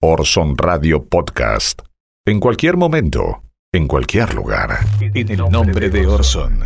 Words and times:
Orson 0.00 0.56
Radio 0.56 1.08
Podcast. 1.08 1.82
En 2.24 2.38
cualquier 2.38 2.76
momento, 2.76 3.42
en 3.72 3.88
cualquier 3.88 4.32
lugar. 4.32 4.78
En 5.00 5.28
el 5.28 5.50
nombre 5.50 5.90
de 5.90 6.06
Orson. 6.06 6.62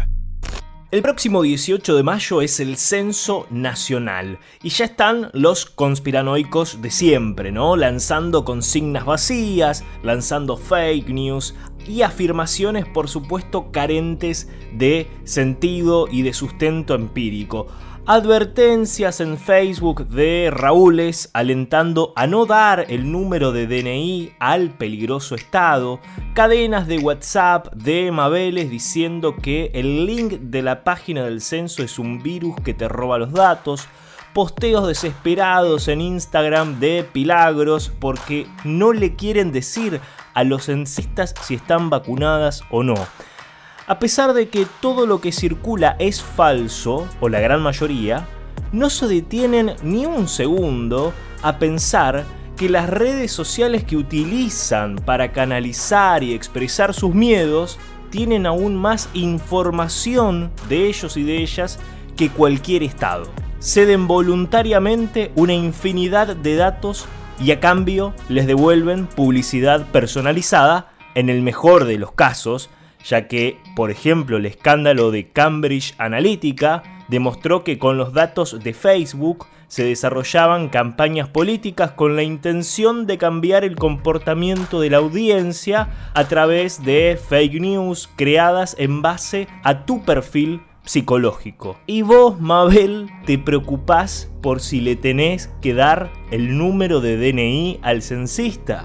El 0.91 1.01
próximo 1.01 1.41
18 1.41 1.97
de 1.97 2.03
mayo 2.03 2.43
es 2.43 2.61
el 2.61 2.77
censo 2.77 3.47
nacional 3.49 4.39
y 4.63 4.69
ya 4.69 4.85
están 4.85 5.31
los 5.33 5.65
conspiranoicos 5.65 6.83
de 6.83 6.91
siempre, 6.91 7.53
¿no? 7.53 7.75
Lanzando 7.77 8.45
consignas 8.45 9.07
vacías, 9.07 9.83
lanzando 10.03 10.59
fake 10.59 11.09
news 11.09 11.55
y 11.87 12.03
afirmaciones 12.03 12.85
por 12.85 13.09
supuesto 13.09 13.73
carentes 13.73 14.51
de 14.75 15.09
sentido 15.25 16.07
y 16.07 16.21
de 16.21 16.35
sustento 16.35 16.95
empírico 16.95 17.69
advertencias 18.07 19.21
en 19.21 19.39
Facebook 19.39 20.09
de 20.09 20.51
Raúles 20.53 21.31
alentando 21.33 22.13
a 22.17 22.27
no 22.27 22.47
dar 22.47 22.87
el 22.89 23.13
número 23.13 23.53
de 23.53 23.69
DNI 23.69 24.33
al 24.41 24.71
peligroso 24.71 25.37
estado, 25.37 26.01
cadenas 26.35 26.89
de 26.89 26.99
WhatsApp 26.99 27.73
de 27.75 28.11
Mabeles 28.11 28.71
diciendo 28.71 29.37
que 29.37 29.71
el 29.75 30.07
link 30.07 30.33
de 30.33 30.63
la 30.63 30.83
página 30.83 31.23
del 31.23 31.41
censo 31.41 31.85
es 31.85 32.01
un 32.01 32.23
virus 32.23 32.57
que 32.65 32.75
te 32.75 32.89
roba 32.89 33.19
los 33.19 33.33
datos, 33.33 33.87
posteos 34.35 34.89
desesperados 34.89 35.87
en 35.87 36.01
Instagram 36.01 36.81
de 36.81 37.07
Pilagros 37.13 37.93
porque 38.01 38.49
no 38.65 38.93
le 38.93 39.15
quieren 39.15 39.53
decir 39.53 40.01
a 40.35 40.43
los 40.43 40.65
censistas 40.65 41.35
si 41.43 41.55
están 41.55 41.89
vacunadas 41.89 42.65
o 42.71 42.83
no. 42.83 42.95
A 43.93 43.99
pesar 43.99 44.33
de 44.33 44.49
que 44.49 44.67
todo 44.81 45.05
lo 45.05 45.21
que 45.21 45.33
circula 45.33 45.97
es 45.99 46.23
falso, 46.23 47.07
o 47.21 47.29
la 47.29 47.41
gran 47.41 47.61
mayoría, 47.61 48.27
no 48.73 48.89
se 48.89 49.07
detienen 49.07 49.75
ni 49.83 50.07
un 50.07 50.29
segundo 50.29 51.13
a 51.43 51.59
pensar 51.59 52.25
que 52.57 52.71
las 52.71 52.89
redes 52.89 53.33
sociales 53.33 53.85
que 53.85 53.99
utilizan 53.99 54.97
para 54.97 55.31
canalizar 55.33 56.23
y 56.23 56.33
expresar 56.33 56.95
sus 56.95 57.15
miedos 57.15 57.79
tienen 58.09 58.47
aún 58.47 58.77
más 58.77 59.11
información 59.13 60.53
de 60.71 60.87
ellos 60.87 61.19
y 61.19 61.25
de 61.25 61.43
ellas 61.43 61.79
que 62.17 62.31
cualquier 62.31 62.83
Estado. 62.85 63.25
Ceden 63.61 64.09
voluntariamente 64.09 65.33
una 65.35 65.53
infinidad 65.53 66.35
de 66.35 66.57
datos 66.57 67.05
y 67.39 67.51
a 67.51 67.61
cambio 67.61 68.15
les 68.31 68.47
devuelven 68.47 69.07
publicidad 69.07 69.87
personalizada, 69.93 70.95
en 71.15 71.29
el 71.29 71.43
mejor 71.43 71.85
de 71.85 71.99
los 71.99 72.13
casos, 72.13 72.71
ya 73.05 73.29
que, 73.29 73.59
por 73.77 73.91
ejemplo, 73.91 74.37
el 74.37 74.47
escándalo 74.47 75.11
de 75.11 75.29
Cambridge 75.29 75.95
Analytica 75.99 76.83
demostró 77.09 77.65
que 77.65 77.79
con 77.79 77.97
los 77.97 78.13
datos 78.13 78.63
de 78.63 78.73
Facebook 78.73 79.47
se 79.69 79.85
desarrollaban 79.85 80.69
campañas 80.69 81.29
políticas 81.29 81.93
con 81.93 82.15
la 82.15 82.23
intención 82.23 83.07
de 83.07 83.17
cambiar 83.17 83.65
el 83.65 83.77
comportamiento 83.77 84.81
de 84.81 84.91
la 84.91 84.99
audiencia 84.99 85.89
a 86.13 86.25
través 86.25 86.85
de 86.85 87.19
fake 87.29 87.61
news 87.61 88.11
creadas 88.17 88.77
en 88.79 89.01
base 89.01 89.49
a 89.63 89.87
tu 89.87 90.05
perfil 90.05 90.61
psicológico. 90.85 91.79
Y 91.87 92.03
vos, 92.03 92.41
Mabel, 92.41 93.09
te 93.25 93.39
preocupás 93.39 94.31
por 94.43 94.61
si 94.61 94.81
le 94.81 94.97
tenés 94.97 95.49
que 95.63 95.75
dar 95.75 96.13
el 96.31 96.59
número 96.59 97.01
de 97.01 97.17
DNI 97.17 97.79
al 97.83 98.03
censista. 98.03 98.85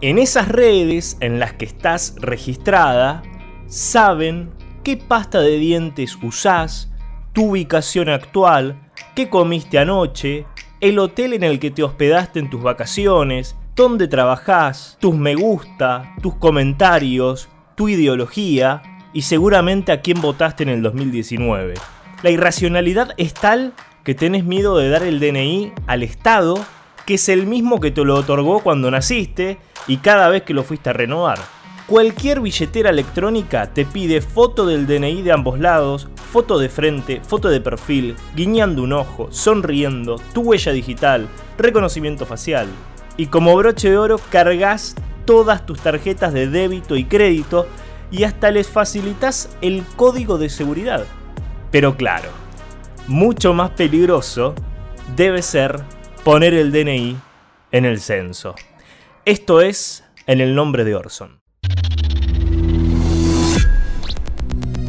En 0.00 0.18
esas 0.18 0.48
redes 0.48 1.16
en 1.20 1.38
las 1.38 1.54
que 1.54 1.64
estás 1.64 2.16
registrada, 2.18 3.22
saben 3.68 4.50
qué 4.82 4.96
pasta 4.96 5.40
de 5.40 5.58
dientes 5.58 6.16
usás, 6.22 6.90
tu 7.32 7.50
ubicación 7.50 8.08
actual, 8.08 8.76
qué 9.14 9.28
comiste 9.28 9.78
anoche, 9.78 10.46
el 10.80 10.98
hotel 10.98 11.34
en 11.34 11.44
el 11.44 11.60
que 11.60 11.70
te 11.70 11.82
hospedaste 11.82 12.40
en 12.40 12.50
tus 12.50 12.62
vacaciones, 12.62 13.56
dónde 13.76 14.08
trabajás, 14.08 14.96
tus 15.00 15.14
me 15.14 15.34
gusta, 15.34 16.14
tus 16.22 16.34
comentarios, 16.36 17.48
tu 17.76 17.88
ideología 17.88 18.82
y 19.12 19.22
seguramente 19.22 19.92
a 19.92 20.00
quién 20.00 20.20
votaste 20.20 20.62
en 20.62 20.70
el 20.70 20.82
2019. 20.82 21.74
La 22.22 22.30
irracionalidad 22.30 23.10
es 23.18 23.34
tal 23.34 23.74
que 24.02 24.14
tenés 24.14 24.44
miedo 24.44 24.78
de 24.78 24.88
dar 24.88 25.02
el 25.02 25.20
DNI 25.20 25.72
al 25.86 26.02
Estado, 26.02 26.58
que 27.06 27.14
es 27.14 27.28
el 27.28 27.46
mismo 27.46 27.80
que 27.80 27.90
te 27.90 28.04
lo 28.04 28.14
otorgó 28.14 28.60
cuando 28.60 28.90
naciste 28.90 29.58
y 29.86 29.98
cada 29.98 30.28
vez 30.28 30.42
que 30.42 30.54
lo 30.54 30.64
fuiste 30.64 30.90
a 30.90 30.94
renovar. 30.94 31.57
Cualquier 31.88 32.42
billetera 32.42 32.90
electrónica 32.90 33.72
te 33.72 33.86
pide 33.86 34.20
foto 34.20 34.66
del 34.66 34.86
DNI 34.86 35.22
de 35.22 35.32
ambos 35.32 35.58
lados, 35.58 36.06
foto 36.30 36.58
de 36.58 36.68
frente, 36.68 37.22
foto 37.26 37.48
de 37.48 37.62
perfil, 37.62 38.14
guiñando 38.36 38.82
un 38.82 38.92
ojo, 38.92 39.28
sonriendo, 39.30 40.20
tu 40.34 40.42
huella 40.42 40.72
digital, 40.72 41.26
reconocimiento 41.56 42.26
facial. 42.26 42.68
Y 43.16 43.28
como 43.28 43.56
broche 43.56 43.88
de 43.88 43.96
oro 43.96 44.20
cargas 44.30 44.96
todas 45.24 45.64
tus 45.64 45.80
tarjetas 45.80 46.34
de 46.34 46.46
débito 46.48 46.94
y 46.94 47.06
crédito 47.06 47.66
y 48.10 48.24
hasta 48.24 48.50
les 48.50 48.68
facilitas 48.68 49.56
el 49.62 49.82
código 49.96 50.36
de 50.36 50.50
seguridad. 50.50 51.06
Pero 51.70 51.96
claro, 51.96 52.28
mucho 53.06 53.54
más 53.54 53.70
peligroso 53.70 54.54
debe 55.16 55.40
ser 55.40 55.80
poner 56.22 56.52
el 56.52 56.70
DNI 56.70 57.16
en 57.72 57.86
el 57.86 57.98
censo. 57.98 58.56
Esto 59.24 59.62
es 59.62 60.04
en 60.26 60.42
el 60.42 60.54
nombre 60.54 60.84
de 60.84 60.94
Orson. 60.94 61.37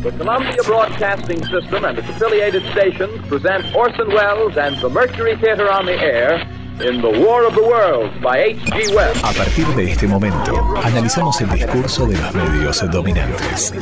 The 0.02 0.12
Columbia 0.12 0.64
Broadcasting 0.64 1.44
System 1.44 1.84
and 1.84 1.98
its 1.98 2.08
affiliated 2.08 2.64
stations 2.72 3.20
present 3.28 3.66
Orson 3.76 4.08
Welles 4.08 4.56
and 4.56 4.80
the 4.80 4.88
Mercury 4.88 5.36
Theater 5.36 5.70
on 5.70 5.86
the 5.86 5.92
Air 5.92 6.40
in 6.80 7.02
The 7.02 7.20
War 7.20 7.46
of 7.46 7.54
the 7.54 7.62
Worlds 7.62 8.14
by 8.24 8.38
H.G. 8.38 8.96
Wells. 8.96 9.18
A 9.26 9.34
partir 9.34 9.68
de 9.76 9.92
este 9.92 10.08
momento, 10.08 10.74
analizamos 10.82 11.42
el 11.42 11.50
discurso 11.50 12.06
de 12.06 12.16
los 12.16 12.34
medios 12.34 12.90
dominantes. 12.90 13.74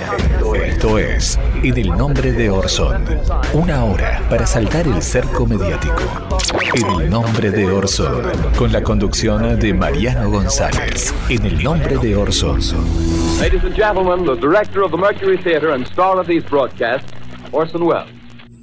Esto 0.55 0.97
es 0.97 1.39
En 1.61 1.77
el 1.77 1.89
nombre 1.89 2.31
de 2.31 2.49
Orson. 2.49 3.05
Una 3.53 3.83
hora 3.83 4.19
para 4.27 4.47
saltar 4.47 4.87
el 4.87 5.03
cerco 5.03 5.45
mediático. 5.45 6.01
En 6.73 7.01
el 7.01 7.09
nombre 7.11 7.51
de 7.51 7.69
Orson. 7.71 8.23
Con 8.57 8.71
la 8.71 8.81
conducción 8.81 9.59
de 9.59 9.71
Mariano 9.71 10.31
González. 10.31 11.13
En 11.29 11.45
el 11.45 11.63
nombre 11.63 11.97
de 11.99 12.15
Orson. 12.15 12.59
Ladies 13.39 13.63
and 13.63 13.75
gentlemen, 13.75 14.25
the 14.25 14.35
director 14.35 14.83
of 14.83 14.89
the 14.89 14.97
Mercury 14.97 15.37
Theater 15.37 15.69
and 15.69 15.85
star 15.85 16.19
of 16.19 16.25
these 16.25 16.43
broadcasts, 16.43 17.11
Orson 17.51 17.83
Welles. 17.83 18.09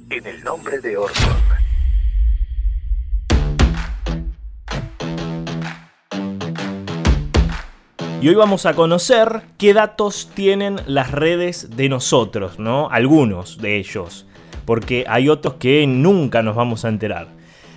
En 0.09 0.27
el 0.27 0.43
nombre 0.43 0.79
de 0.81 0.97
Orson. 0.97 1.33
Y 8.21 8.27
hoy 8.27 8.35
vamos 8.35 8.65
a 8.65 8.73
conocer 8.73 9.43
qué 9.57 9.73
datos 9.73 10.29
tienen 10.33 10.81
las 10.87 11.11
redes 11.11 11.77
de 11.77 11.87
nosotros, 11.87 12.59
¿no? 12.59 12.89
Algunos 12.89 13.59
de 13.59 13.77
ellos, 13.77 14.25
porque 14.65 15.05
hay 15.07 15.29
otros 15.29 15.53
que 15.53 15.87
nunca 15.87 16.43
nos 16.43 16.57
vamos 16.57 16.83
a 16.83 16.89
enterar. 16.89 17.27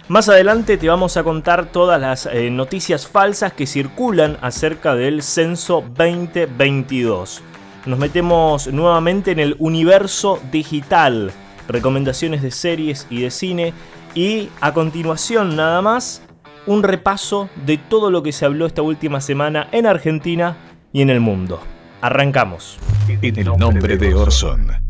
Más 0.08 0.30
adelante 0.30 0.78
te 0.78 0.88
vamos 0.88 1.18
a 1.18 1.22
contar 1.22 1.66
todas 1.66 2.00
las 2.00 2.24
eh, 2.24 2.50
noticias 2.50 3.06
falsas 3.06 3.52
que 3.52 3.66
circulan 3.66 4.38
acerca 4.40 4.94
del 4.94 5.22
censo 5.22 5.84
2022. 5.86 7.42
Nos 7.84 7.98
metemos 7.98 8.68
nuevamente 8.68 9.32
en 9.32 9.38
el 9.38 9.54
universo 9.58 10.40
digital, 10.50 11.30
recomendaciones 11.68 12.40
de 12.40 12.50
series 12.50 13.06
y 13.10 13.20
de 13.20 13.30
cine 13.30 13.74
y 14.14 14.48
a 14.62 14.72
continuación 14.72 15.56
nada 15.56 15.82
más 15.82 16.22
un 16.66 16.82
repaso 16.82 17.50
de 17.66 17.76
todo 17.76 18.10
lo 18.10 18.22
que 18.22 18.32
se 18.32 18.46
habló 18.46 18.64
esta 18.64 18.80
última 18.80 19.20
semana 19.20 19.68
en 19.72 19.84
Argentina 19.84 20.56
y 20.90 21.02
en 21.02 21.10
el 21.10 21.20
mundo. 21.20 21.60
Arrancamos. 22.00 22.78
En 23.08 23.38
el 23.38 23.58
nombre 23.58 23.98
de 23.98 24.14
Orson. 24.14 24.87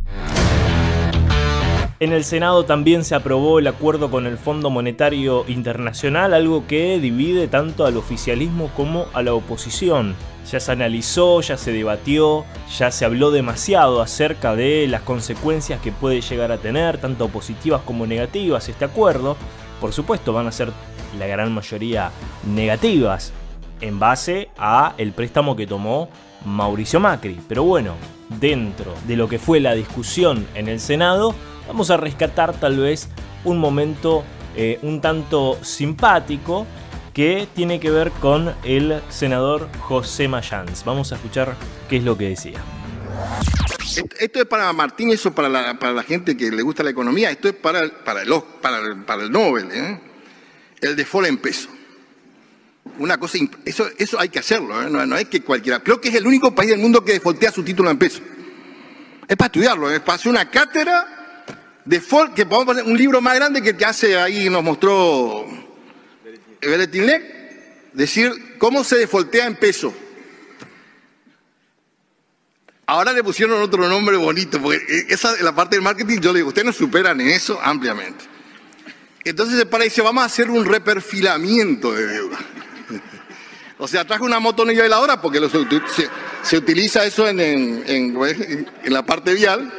En 2.00 2.12
el 2.12 2.22
Senado 2.22 2.64
también 2.64 3.02
se 3.02 3.16
aprobó 3.16 3.58
el 3.58 3.66
acuerdo 3.66 4.08
con 4.08 4.24
el 4.26 4.38
Fondo 4.38 4.70
Monetario 4.70 5.44
Internacional, 5.48 6.32
algo 6.32 6.64
que 6.68 7.00
divide 7.00 7.48
tanto 7.48 7.86
al 7.86 7.96
oficialismo 7.96 8.70
como 8.76 9.06
a 9.14 9.22
la 9.22 9.34
oposición. 9.34 10.14
Ya 10.48 10.60
se 10.60 10.70
analizó, 10.70 11.40
ya 11.40 11.56
se 11.56 11.72
debatió, 11.72 12.44
ya 12.78 12.92
se 12.92 13.04
habló 13.04 13.32
demasiado 13.32 14.00
acerca 14.00 14.54
de 14.54 14.86
las 14.86 15.02
consecuencias 15.02 15.80
que 15.80 15.90
puede 15.90 16.20
llegar 16.20 16.52
a 16.52 16.58
tener, 16.58 16.98
tanto 16.98 17.28
positivas 17.30 17.82
como 17.84 18.06
negativas, 18.06 18.68
este 18.68 18.84
acuerdo. 18.84 19.36
Por 19.80 19.92
supuesto, 19.92 20.32
van 20.32 20.46
a 20.46 20.52
ser 20.52 20.70
la 21.18 21.26
gran 21.26 21.52
mayoría 21.52 22.12
negativas 22.46 23.32
en 23.80 23.98
base 23.98 24.50
a 24.56 24.94
el 24.98 25.10
préstamo 25.10 25.56
que 25.56 25.66
tomó 25.66 26.10
Mauricio 26.44 27.00
Macri. 27.00 27.40
Pero 27.48 27.64
bueno, 27.64 27.94
dentro 28.38 28.94
de 29.08 29.16
lo 29.16 29.28
que 29.28 29.40
fue 29.40 29.58
la 29.58 29.74
discusión 29.74 30.46
en 30.54 30.68
el 30.68 30.78
Senado, 30.78 31.34
vamos 31.68 31.90
a 31.90 31.96
rescatar 31.96 32.58
tal 32.58 32.78
vez 32.78 33.08
un 33.44 33.58
momento 33.58 34.24
eh, 34.56 34.80
un 34.82 35.00
tanto 35.00 35.58
simpático 35.62 36.66
que 37.14 37.46
tiene 37.54 37.78
que 37.78 37.90
ver 37.90 38.10
con 38.10 38.54
el 38.64 39.00
senador 39.08 39.68
José 39.80 40.26
Mayans. 40.26 40.84
Vamos 40.84 41.12
a 41.12 41.16
escuchar 41.16 41.54
qué 41.88 41.98
es 41.98 42.04
lo 42.04 42.18
que 42.18 42.30
decía. 42.30 42.60
Esto 44.18 44.40
es 44.40 44.46
para 44.46 44.72
Martín, 44.72 45.10
eso 45.10 45.32
para 45.32 45.48
la, 45.48 45.78
para 45.78 45.92
la 45.92 46.02
gente 46.02 46.36
que 46.36 46.50
le 46.50 46.62
gusta 46.62 46.82
la 46.82 46.90
economía, 46.90 47.30
esto 47.30 47.48
es 47.48 47.54
para, 47.54 47.88
para, 48.04 48.22
el, 48.22 48.28
para, 48.60 48.78
el, 48.78 49.04
para 49.04 49.22
el 49.22 49.30
Nobel. 49.30 49.68
¿eh? 49.72 50.00
el 50.80 50.96
default 50.96 51.28
en 51.28 51.38
peso. 51.38 51.68
Una 52.98 53.18
cosa, 53.18 53.38
eso, 53.64 53.86
eso 53.98 54.18
hay 54.18 54.28
que 54.28 54.38
hacerlo, 54.38 54.80
¿eh? 54.82 54.88
no, 54.90 55.04
no 55.06 55.16
es 55.16 55.28
que 55.28 55.42
cualquiera. 55.42 55.80
Creo 55.80 56.00
que 56.00 56.08
es 56.08 56.14
el 56.14 56.26
único 56.26 56.54
país 56.54 56.70
del 56.70 56.80
mundo 56.80 57.04
que 57.04 57.12
defoltea 57.12 57.52
su 57.52 57.62
título 57.62 57.90
en 57.90 57.98
peso. 57.98 58.20
Es 59.26 59.36
para 59.36 59.46
estudiarlo, 59.46 59.90
es 59.90 60.00
para 60.00 60.14
hacer 60.14 60.30
una 60.30 60.50
cátedra 60.50 61.17
de 61.88 62.02
que 62.34 62.44
podemos 62.44 62.66
poner 62.66 62.84
un 62.84 62.98
libro 62.98 63.20
más 63.20 63.34
grande 63.34 63.62
que 63.62 63.70
el 63.70 63.76
que 63.76 63.84
hace 63.86 64.18
ahí, 64.18 64.50
nos 64.50 64.62
mostró 64.62 65.46
Beretilnek, 66.60 67.22
decir 67.94 68.56
cómo 68.58 68.84
se 68.84 68.96
defoltea 68.96 69.46
en 69.46 69.56
peso. 69.56 69.94
Ahora 72.86 73.12
le 73.12 73.22
pusieron 73.22 73.60
otro 73.62 73.86
nombre 73.88 74.16
bonito, 74.16 74.60
porque 74.60 74.80
esa 75.08 75.34
la 75.42 75.54
parte 75.54 75.76
del 75.76 75.82
marketing, 75.82 76.20
yo 76.20 76.32
le 76.32 76.38
digo, 76.38 76.48
ustedes 76.48 76.66
nos 76.66 76.76
superan 76.76 77.20
en 77.20 77.28
eso 77.28 77.58
ampliamente. 77.62 78.24
Entonces 79.24 79.58
se 79.58 79.66
para 79.66 79.84
y 79.84 79.88
dice, 79.88 80.00
vamos 80.00 80.22
a 80.22 80.26
hacer 80.26 80.50
un 80.50 80.64
reperfilamiento 80.64 81.92
de 81.92 82.06
deuda. 82.06 82.38
O 83.80 83.86
sea, 83.86 84.04
traje 84.04 84.24
una 84.24 84.40
motoniveladora 84.40 85.20
porque 85.22 85.38
lo- 85.38 85.48
se, 85.48 86.08
se 86.42 86.56
utiliza 86.56 87.04
eso 87.04 87.28
en, 87.28 87.38
en- 87.38 87.84
en- 87.86 88.68
en 88.82 88.92
la 88.92 89.06
parte 89.06 89.32
vial. 89.34 89.72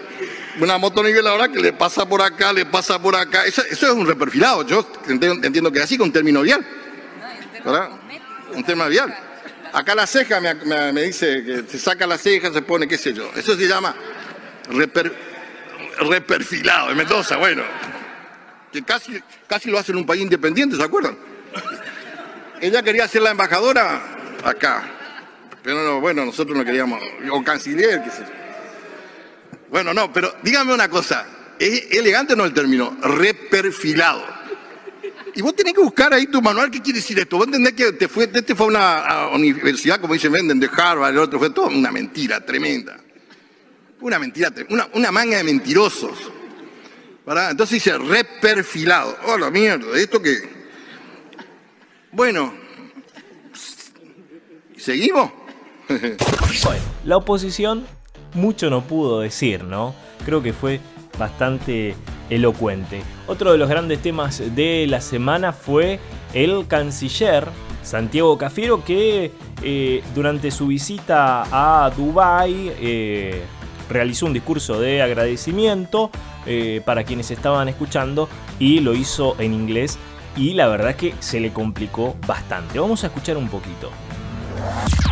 Una 0.59 0.77
motoniveladora 0.77 1.47
que 1.49 1.59
le 1.59 1.73
pasa 1.73 2.07
por 2.07 2.21
acá, 2.21 2.51
le 2.51 2.65
pasa 2.65 3.01
por 3.01 3.15
acá. 3.15 3.45
Eso, 3.45 3.61
eso 3.69 3.87
es 3.87 3.93
un 3.93 4.05
reperfilado. 4.05 4.65
Yo 4.65 4.85
entiendo, 5.07 5.71
que 5.71 5.79
es 5.79 5.85
así 5.85 5.97
con 5.97 6.11
término 6.11 6.41
vial. 6.41 6.65
¿Verdad? 7.63 7.89
Un 8.53 8.63
tema 8.63 8.87
vial. 8.87 9.15
Acá 9.71 9.93
la 9.95 10.07
ceja 10.07 10.41
me, 10.41 10.53
me- 10.55 10.91
me 10.91 11.03
dice 11.03 11.43
que 11.45 11.63
se 11.69 11.77
saca 11.79 12.07
la 12.07 12.17
ceja, 12.17 12.51
se 12.51 12.61
pone, 12.61 12.87
qué 12.87 12.97
sé 12.97 13.13
yo. 13.13 13.29
Eso 13.35 13.55
se 13.55 13.67
llama 13.67 13.95
reper- 14.69 15.13
reperfilado. 16.09 16.91
En 16.91 16.97
Mendoza, 16.97 17.37
bueno. 17.37 17.63
Que 18.71 18.83
casi, 18.83 19.21
casi 19.47 19.69
lo 19.69 19.79
hacen 19.79 19.95
en 19.95 19.99
un 20.01 20.05
país 20.05 20.21
independiente, 20.21 20.75
¿se 20.75 20.83
acuerdan? 20.83 21.17
Ella 22.61 22.83
quería 22.83 23.07
ser 23.07 23.21
la 23.21 23.31
embajadora 23.31 24.01
acá. 24.43 24.83
Pero 25.63 25.83
no, 25.83 25.99
bueno, 26.01 26.25
nosotros 26.25 26.57
no 26.57 26.65
queríamos. 26.65 27.01
O 27.31 27.43
canciller, 27.43 28.01
qué 28.03 28.09
sé 28.11 28.19
yo. 28.23 28.38
Bueno, 29.69 29.93
no, 29.93 30.11
pero 30.11 30.33
dígame 30.41 30.73
una 30.73 30.89
cosa. 30.89 31.25
¿Es 31.59 31.91
elegante 31.91 32.35
no 32.35 32.45
el 32.45 32.53
término? 32.53 32.97
Reperfilado. 33.01 34.39
Y 35.35 35.41
vos 35.41 35.55
tenés 35.55 35.73
que 35.73 35.81
buscar 35.81 36.13
ahí 36.13 36.27
tu 36.27 36.41
manual, 36.41 36.71
¿qué 36.71 36.81
quiere 36.81 36.99
decir 36.99 37.19
esto? 37.19 37.37
Vos 37.37 37.45
entendés 37.45 37.73
que 37.73 37.91
te 37.93 38.07
fue, 38.07 38.29
este 38.33 38.55
fue 38.55 38.65
a 38.65 38.69
una 38.69 39.27
universidad, 39.29 40.01
como 40.01 40.13
dicen, 40.13 40.31
venden, 40.31 40.59
de 40.59 40.69
Harvard, 40.75 41.13
el 41.13 41.19
otro 41.19 41.37
fue 41.37 41.51
todo 41.51 41.67
una 41.67 41.91
mentira 41.91 42.43
tremenda. 42.43 42.97
Una 44.01 44.17
mentira, 44.17 44.51
una, 44.69 44.89
una 44.93 45.11
manga 45.11 45.37
de 45.37 45.43
mentirosos. 45.43 46.17
¿Verdad? 47.25 47.51
Entonces 47.51 47.75
dice 47.83 47.97
reperfilado. 47.97 49.17
Oh, 49.27 49.51
mierda, 49.51 49.97
¿esto 49.97 50.21
qué? 50.21 50.49
Bueno, 52.11 52.53
¿seguimos? 54.77 55.31
La 57.05 57.17
oposición 57.17 57.85
mucho 58.33 58.69
no 58.69 58.81
pudo 58.81 59.21
decir, 59.21 59.63
¿no? 59.63 59.93
Creo 60.25 60.41
que 60.41 60.53
fue 60.53 60.79
bastante 61.17 61.95
elocuente. 62.29 63.01
Otro 63.27 63.51
de 63.51 63.57
los 63.57 63.69
grandes 63.69 64.01
temas 64.01 64.41
de 64.55 64.85
la 64.87 65.01
semana 65.01 65.53
fue 65.53 65.99
el 66.33 66.67
canciller 66.67 67.47
Santiago 67.83 68.37
Cafiero 68.37 68.83
que 68.83 69.31
eh, 69.61 70.03
durante 70.13 70.51
su 70.51 70.67
visita 70.67 71.43
a 71.51 71.89
Dubái 71.89 72.71
eh, 72.79 73.43
realizó 73.89 74.27
un 74.27 74.33
discurso 74.33 74.79
de 74.79 75.01
agradecimiento 75.01 76.11
eh, 76.45 76.81
para 76.85 77.03
quienes 77.03 77.31
estaban 77.31 77.67
escuchando 77.67 78.29
y 78.59 78.79
lo 78.79 78.93
hizo 78.93 79.35
en 79.39 79.53
inglés 79.53 79.97
y 80.37 80.53
la 80.53 80.67
verdad 80.67 80.95
que 80.95 81.13
se 81.19 81.39
le 81.39 81.51
complicó 81.51 82.15
bastante. 82.27 82.79
Vamos 82.79 83.03
a 83.03 83.07
escuchar 83.07 83.37
un 83.37 83.49
poquito. 83.49 83.89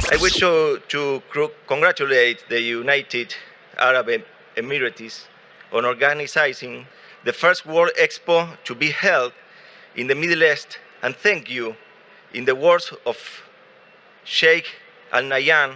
I 0.09 0.15
wish 0.15 0.37
to, 0.37 0.81
to 0.87 1.21
congratulate 1.67 2.45
the 2.47 2.61
United 2.61 3.35
Arab 3.77 4.23
Emirates 4.55 5.25
on 5.73 5.83
organizing 5.83 6.87
the 7.25 7.33
first 7.33 7.65
World 7.65 7.91
Expo 7.99 8.57
to 8.63 8.73
be 8.73 8.91
held 8.91 9.33
in 9.97 10.07
the 10.07 10.15
Middle 10.15 10.43
East 10.43 10.79
and 11.03 11.13
thank 11.13 11.49
you, 11.49 11.75
in 12.33 12.45
the 12.45 12.55
words 12.55 12.93
of 13.05 13.17
Sheikh 14.23 14.67
Al 15.11 15.23
Nahyan, 15.23 15.75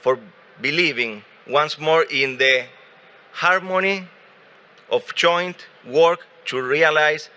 for 0.00 0.18
believing 0.60 1.22
once 1.46 1.78
more 1.78 2.02
in 2.10 2.38
the 2.38 2.64
harmony 3.32 4.08
of 4.90 5.14
joint 5.14 5.66
work 5.86 6.26
to 6.46 6.60
realize 6.60 7.30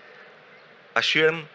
a 0.96 1.02
shared 1.04 1.46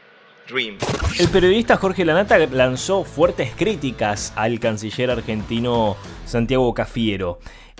dream. 0.46 0.78
El 1.18 1.28
periodista 1.28 1.76
Jorge 1.76 2.04
Lanata 2.04 2.38
lanzó 2.38 3.04
fuertes 3.04 3.52
críticas 3.56 4.32
al 4.36 4.60
canciller 4.60 5.10
argentino 5.10 5.96
Santiago 6.24 6.72
Cafiero 6.74 7.38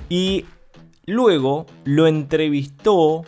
y 0.09 0.45
luego 1.07 1.67
lo 1.85 2.07
entrevistó 2.07 3.25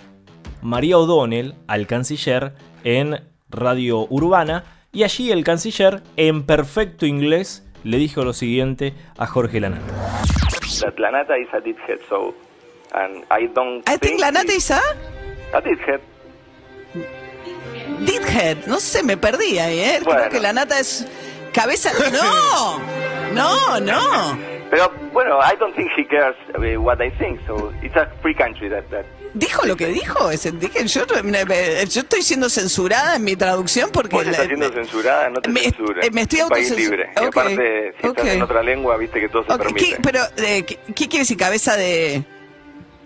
María 0.62 0.99
O'Donnell 0.99 1.55
al 1.67 1.87
canciller 1.87 2.55
en 2.85 3.20
Radio 3.50 4.06
Urbana 4.11 4.64
y 4.93 5.05
allí 5.05 5.31
el 5.31 5.44
canciller 5.44 6.02
en 6.17 6.44
perfecto 6.44 7.06
inglés 7.06 7.67
le 7.85 7.99
dijo 7.99 8.25
lo 8.25 8.32
siguiente 8.32 8.94
a 9.17 9.26
Jorge 9.26 9.61
Lanata. 9.61 9.85
that 10.81 10.99
Lanata 10.99 11.37
is 11.37 11.49
a 11.52 11.61
dithead, 11.61 12.00
so 12.08 12.35
and 12.93 13.25
I 13.31 13.47
don't 13.55 13.82
I 13.88 13.97
think 13.99 14.20
Lanata 14.20 14.52
is 14.52 14.70
a 14.70 14.81
a 15.52 15.61
dithead. 15.61 16.00
Dithead. 18.00 18.67
No 18.67 18.81
sé, 18.81 19.02
me 19.02 19.17
perdí 19.17 19.58
ahí, 19.58 19.81
¿eh? 19.81 20.00
Bueno. 20.02 20.20
Creo 20.20 20.31
que 20.32 20.41
la 20.41 20.52
nata 20.52 20.79
es 20.79 21.06
cabeza. 21.52 21.91
¡No! 22.12 22.79
No, 23.32 23.81
no. 23.81 24.38
Pero 24.70 24.93
bueno, 25.12 25.38
I 25.41 25.56
don't 25.58 25.75
think 25.75 25.88
he 25.97 26.06
cares 26.06 26.37
what 26.79 27.00
I 27.00 27.11
think, 27.19 27.41
so 27.47 27.73
it's 27.82 27.97
a 27.97 28.06
free 28.23 28.35
country 28.35 28.69
that 28.70 28.85
that. 28.91 29.05
¿Dijo 29.35 29.64
lo 29.64 29.76
que 29.76 29.87
dijo? 29.87 30.31
Ese- 30.31 30.50
dije, 30.52 30.85
yo, 30.87 31.05
yo 31.06 32.00
estoy 32.00 32.23
siendo 32.23 32.49
censurada 32.49 33.14
en 33.17 33.23
mi 33.25 33.37
traducción 33.37 33.91
porque... 33.93 34.17
Vos 34.17 34.25
la- 34.26 34.32
estás 34.32 34.47
siendo 34.49 34.69
me- 34.69 34.75
censurada, 34.75 35.29
no 35.31 35.41
te 35.41 35.49
me- 35.50 35.61
me 36.12 36.23
estoy 36.23 36.38
Es 36.38 36.44
un 36.44 36.49
país 36.50 36.73
autocensu- 36.73 36.76
libre. 36.76 37.11
Y 37.14 37.19
Ok, 37.20 37.26
aparte, 37.37 37.94
si 38.00 38.06
ok. 38.08 38.19
estás 38.19 38.35
en 38.35 38.43
otra 38.43 38.62
lengua, 38.62 38.97
viste 38.97 39.20
que 39.20 39.29
todo 39.29 39.44
se 39.44 39.52
Ok, 39.52 39.58
permite. 39.62 39.87
¿qué- 39.87 39.97
pero, 40.02 40.20
eh, 40.37 40.64
¿qué, 40.64 40.76
qué 40.94 41.08
quiere 41.08 41.19
decir 41.20 41.37
cabeza 41.37 41.76
de...? 41.76 42.25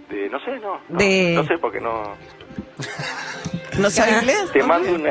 De- 0.08 0.28
no 0.30 0.38
sé, 0.40 0.52
no. 0.60 0.80
No, 0.88 0.98
De- 0.98 1.32
no 1.34 1.46
sé 1.46 1.58
porque 1.58 1.80
no. 1.80 2.14
¿No 3.78 3.90
sabe 3.90 4.18
inglés? 4.18 4.50
Te 4.52 4.62
mando 4.62 4.94
una. 4.94 5.10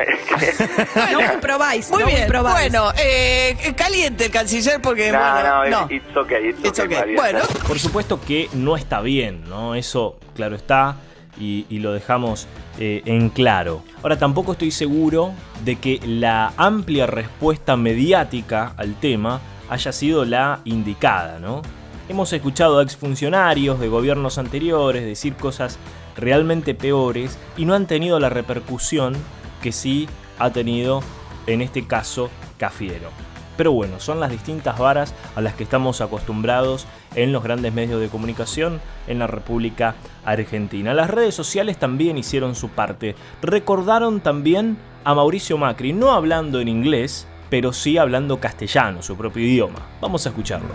No 1.12 1.30
comprobáis. 1.32 1.90
Muy 1.90 2.00
no 2.00 2.06
bien, 2.06 2.20
comprobáis. 2.22 2.72
bueno, 2.72 2.92
eh, 2.98 3.56
caliente 3.76 4.26
el 4.26 4.30
canciller 4.30 4.80
porque, 4.80 5.12
no, 5.12 5.18
bueno, 5.18 5.64
no, 5.64 5.80
no. 5.86 5.86
it's 5.90 6.16
okay, 6.16 6.48
it's, 6.48 6.64
It's 6.64 6.78
okay. 6.80 7.14
Bueno, 7.14 7.40
Por 7.66 7.78
supuesto 7.78 8.20
que 8.20 8.48
no 8.54 8.76
está 8.76 9.00
bien, 9.00 9.44
¿no? 9.48 9.74
Eso, 9.74 10.18
claro 10.34 10.56
está, 10.56 10.96
y, 11.38 11.66
y 11.68 11.78
lo 11.78 11.92
dejamos 11.92 12.46
eh, 12.78 13.02
en 13.04 13.28
claro. 13.30 13.82
Ahora, 14.02 14.18
tampoco 14.18 14.52
estoy 14.52 14.70
seguro 14.70 15.32
de 15.64 15.76
que 15.76 16.00
la 16.06 16.52
amplia 16.56 17.06
respuesta 17.06 17.76
mediática 17.76 18.72
al 18.76 18.94
tema 18.98 19.40
haya 19.68 19.92
sido 19.92 20.24
la 20.24 20.60
indicada, 20.64 21.38
¿no? 21.38 21.62
Hemos 22.08 22.32
escuchado 22.32 22.78
a 22.78 22.82
exfuncionarios 22.82 23.80
de 23.80 23.88
gobiernos 23.88 24.36
anteriores 24.38 25.04
decir 25.04 25.34
cosas 25.36 25.78
realmente 26.16 26.74
peores 26.74 27.38
y 27.56 27.64
no 27.64 27.74
han 27.74 27.86
tenido 27.86 28.20
la 28.20 28.28
repercusión 28.28 29.14
que 29.62 29.72
sí 29.72 30.08
ha 30.38 30.50
tenido 30.50 31.02
en 31.46 31.62
este 31.62 31.86
caso 31.86 32.30
Cafiero. 32.58 33.10
Pero 33.56 33.72
bueno, 33.72 34.00
son 34.00 34.20
las 34.20 34.30
distintas 34.30 34.78
varas 34.78 35.14
a 35.36 35.40
las 35.40 35.54
que 35.54 35.62
estamos 35.62 36.00
acostumbrados 36.00 36.86
en 37.14 37.32
los 37.32 37.42
grandes 37.42 37.72
medios 37.72 38.00
de 38.00 38.08
comunicación 38.08 38.80
en 39.06 39.18
la 39.18 39.26
República 39.26 39.94
Argentina. 40.24 40.92
Las 40.92 41.10
redes 41.10 41.34
sociales 41.34 41.78
también 41.78 42.18
hicieron 42.18 42.56
su 42.56 42.70
parte. 42.70 43.14
Recordaron 43.42 44.20
también 44.20 44.76
a 45.04 45.14
Mauricio 45.14 45.56
Macri, 45.56 45.92
no 45.92 46.12
hablando 46.12 46.60
en 46.60 46.68
inglés, 46.68 47.28
pero 47.48 47.72
sí 47.72 47.98
hablando 47.98 48.40
castellano, 48.40 49.02
su 49.02 49.16
propio 49.16 49.44
idioma. 49.44 49.78
Vamos 50.00 50.26
a 50.26 50.30
escucharlo. 50.30 50.68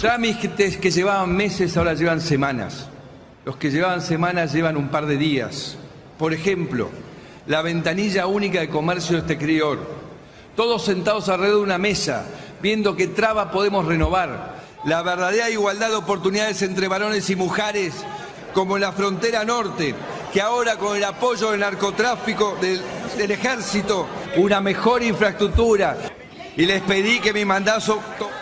Trámites 0.00 0.76
que 0.78 0.90
llevaban 0.90 1.34
meses 1.34 1.76
ahora 1.76 1.94
llevan 1.94 2.20
semanas. 2.20 2.90
Los 3.46 3.58
que 3.58 3.70
llevaban 3.70 4.02
semanas 4.02 4.52
llevan 4.52 4.76
un 4.76 4.88
par 4.88 5.06
de 5.06 5.16
días. 5.16 5.76
Por 6.18 6.34
ejemplo, 6.34 6.90
la 7.46 7.62
ventanilla 7.62 8.26
única 8.26 8.58
de 8.58 8.68
comercio 8.68 9.18
exterior. 9.18 9.78
Todos 10.56 10.84
sentados 10.84 11.28
alrededor 11.28 11.58
de 11.58 11.62
una 11.62 11.78
mesa, 11.78 12.26
viendo 12.60 12.96
qué 12.96 13.06
traba 13.06 13.52
podemos 13.52 13.86
renovar. 13.86 14.56
La 14.84 15.00
verdadera 15.02 15.48
igualdad 15.48 15.90
de 15.90 15.94
oportunidades 15.94 16.60
entre 16.62 16.88
varones 16.88 17.30
y 17.30 17.36
mujeres, 17.36 17.94
como 18.52 18.78
en 18.78 18.82
la 18.82 18.90
frontera 18.90 19.44
norte, 19.44 19.94
que 20.32 20.40
ahora 20.40 20.74
con 20.74 20.96
el 20.96 21.04
apoyo 21.04 21.52
del 21.52 21.60
narcotráfico, 21.60 22.58
del, 22.60 22.82
del 23.16 23.30
ejército, 23.30 24.08
una 24.38 24.60
mejor 24.60 25.04
infraestructura. 25.04 25.96
Y 26.56 26.66
les 26.66 26.82
pedí 26.82 27.20
que 27.20 27.32
mi 27.32 27.44
mandato, 27.44 28.00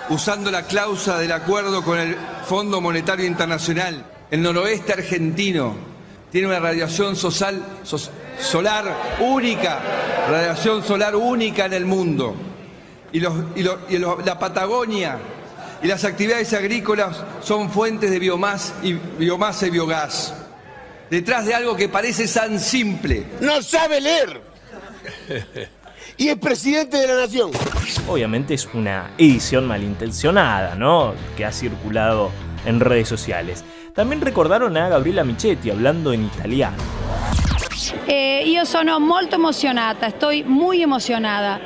usando 0.09 0.51
la 0.51 0.63
cláusula 0.63 1.19
del 1.19 1.33
acuerdo 1.33 1.85
con 1.85 1.99
el 1.99 2.17
Fondo 2.47 2.81
Monetario 2.81 3.27
Internacional, 3.27 4.14
el 4.31 4.43
noroeste 4.43 4.93
argentino 4.93 5.75
tiene 6.31 6.49
una 6.49 6.59
radiación 6.61 7.15
social, 7.17 7.63
solar 8.41 8.85
única, 9.21 9.81
radiación 10.29 10.83
solar 10.85 11.15
única 11.17 11.67
en 11.67 11.73
el 11.75 11.87
mundo. 11.87 12.35
y, 13.13 13.21
los, 13.21 13.33
y, 13.55 13.63
los- 13.63 13.79
y 13.89 13.99
los- 13.99 14.27
la 14.27 14.37
Patagonia 14.41 15.19
y 15.81 15.87
las 15.87 16.05
actividades 16.05 16.53
agrícolas 16.53 17.23
son 17.43 17.71
fuentes 17.71 18.11
de 18.11 18.19
biomasa 18.19 18.75
y, 18.83 18.95
biomasa 18.95 19.69
y 19.69 19.71
biogás. 19.71 20.35
Detrás 21.11 21.47
de 21.47 21.55
algo 21.55 21.77
que 21.77 21.89
parece 21.89 22.27
tan 22.27 22.59
simple. 22.59 23.25
No 23.41 23.63
sabe 23.63 24.01
leer. 24.01 24.41
Y 26.17 26.29
es 26.29 26.37
presidente 26.39 26.97
de 26.97 27.09
la 27.09 27.15
nación. 27.17 27.51
Obviamente 28.07 28.55
es 28.55 28.69
una 28.73 29.11
edición 29.19 29.67
malintencionada, 29.67 30.77
¿no? 30.77 31.13
Que 31.37 31.45
ha 31.45 31.51
circulado 31.51 32.31
en 32.67 32.79
redes 32.79 33.09
sociales. 33.09 33.65
También 33.95 34.21
recordaron 34.21 34.77
a 34.77 34.89
Gabriela 34.89 35.23
Michetti 35.23 35.71
hablando 35.71 36.13
en 36.13 36.25
italiano. 36.25 36.77
Eh, 38.09 38.43
io 38.45 38.65
sono 38.65 38.99
molto 38.99 39.37
emozionata, 39.37 40.09
estoy 40.09 40.43
muy 40.43 40.83
emocionada 40.83 41.61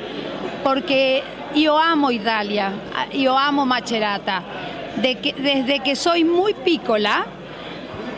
porque 0.61 1.23
io 1.55 1.75
amo 1.75 2.11
Italia, 2.11 2.71
io 3.13 3.35
amo 3.35 3.65
Macerata. 3.65 4.43
Desde 4.95 5.79
que 5.79 5.95
soy 5.95 6.23
muy 6.23 6.53
piccola, 6.53 7.25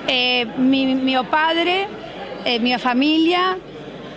eh, 0.07 0.45
mi, 0.57 0.93
mio 0.93 1.23
padre, 1.23 1.87
eh, 2.43 2.59
mia 2.59 2.79
famiglia, 2.79 3.57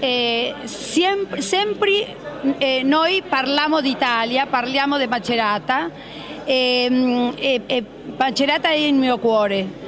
eh, 0.00 0.54
sempre, 0.64 1.40
sempre 1.40 2.16
eh, 2.58 2.82
noi 2.82 3.22
parliamo 3.22 3.80
d'Italia, 3.80 4.46
parliamo 4.46 4.98
di 4.98 5.06
Macerata. 5.06 5.88
E, 6.46 7.32
e- 7.36 7.62
e 7.66 7.84
Macerata 8.18 8.70
è 8.70 8.74
il 8.74 8.94
mio 8.94 9.18
cuore. 9.18 9.82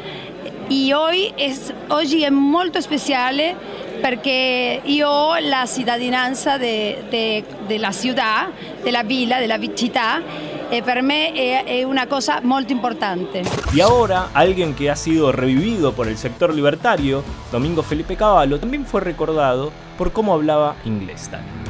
E 0.69 0.93
oggi 0.95 1.33
è, 1.37 1.55
oggi 1.89 2.23
è 2.23 2.31
molto 2.31 2.81
speciale 2.81 3.55
perché 4.01 4.81
io 4.83 5.09
ho 5.09 5.39
la 5.39 5.65
cittadinanza 5.67 6.59
de- 6.59 7.05
de- 7.09 7.45
della 7.67 7.93
città, 7.93 8.51
della 8.83 9.03
villa, 9.03 9.39
della 9.39 9.59
città 9.75 10.21
e 10.69 10.83
per 10.83 11.03
me 11.03 11.33
è, 11.33 11.65
è 11.65 11.83
una 11.85 12.07
cosa 12.07 12.41
molto 12.43 12.73
importante. 12.73 13.43
Y 13.73 13.81
ahora, 13.81 14.31
alguien 14.33 14.75
que 14.75 14.91
ha 14.91 14.97
sido 14.97 15.31
revivido 15.31 15.93
por 15.93 16.09
el 16.09 16.17
sector 16.17 16.53
libertario, 16.53 17.23
Domingo 17.53 17.83
Felipe 17.83 18.17
Cavallo, 18.17 18.59
también 18.59 18.85
fue 18.85 19.01
recordado 19.01 19.71
por 19.97 20.11
cómo 20.11 20.35
hablaba 20.35 20.75
inglés 20.85 21.29
también. 21.29 21.65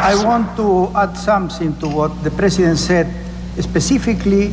I 0.00 0.14
want 0.24 0.54
to 0.56 0.90
add 0.94 1.16
something 1.16 1.72
to 1.80 1.88
what 1.88 2.12
the 2.22 2.30
president 2.30 2.78
said, 2.78 3.08
specifically 3.60 4.52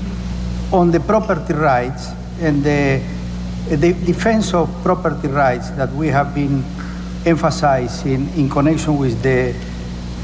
on 0.72 0.92
the 0.92 1.00
property 1.00 1.54
rights 1.54 2.12
and 2.42 2.64
the, 2.64 3.02
the 3.70 3.94
defense 4.06 4.54
of 4.54 4.70
property 4.84 5.28
rights 5.28 5.70
that 5.78 5.92
we 5.94 6.10
have 6.10 6.34
been 6.34 6.64
emphasizing 7.26 8.28
in 8.36 8.50
connection 8.50 8.98
with 8.98 9.22
the 9.22 9.54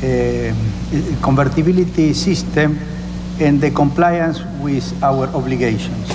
uh, 0.02 1.22
convertibility 1.22 2.14
system 2.14 2.78
and 3.40 3.62
the 3.62 3.72
compliance 3.72 4.42
with 4.62 4.84
our 5.04 5.28
obligations. 5.36 6.10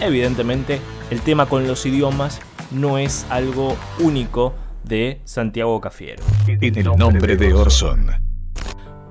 Evidentemente, 0.00 0.80
el 1.10 1.20
tema 1.20 1.46
con 1.46 1.66
los 1.66 1.86
idiomas 1.86 2.40
no 2.70 2.98
es 2.98 3.24
algo 3.30 3.76
único 4.00 4.54
de 4.82 5.20
Santiago 5.24 5.80
Cafiero. 5.80 6.22
En 6.46 6.76
el 6.76 6.96
nombre 6.96 7.36
de 7.36 7.54
Orson. 7.54 8.33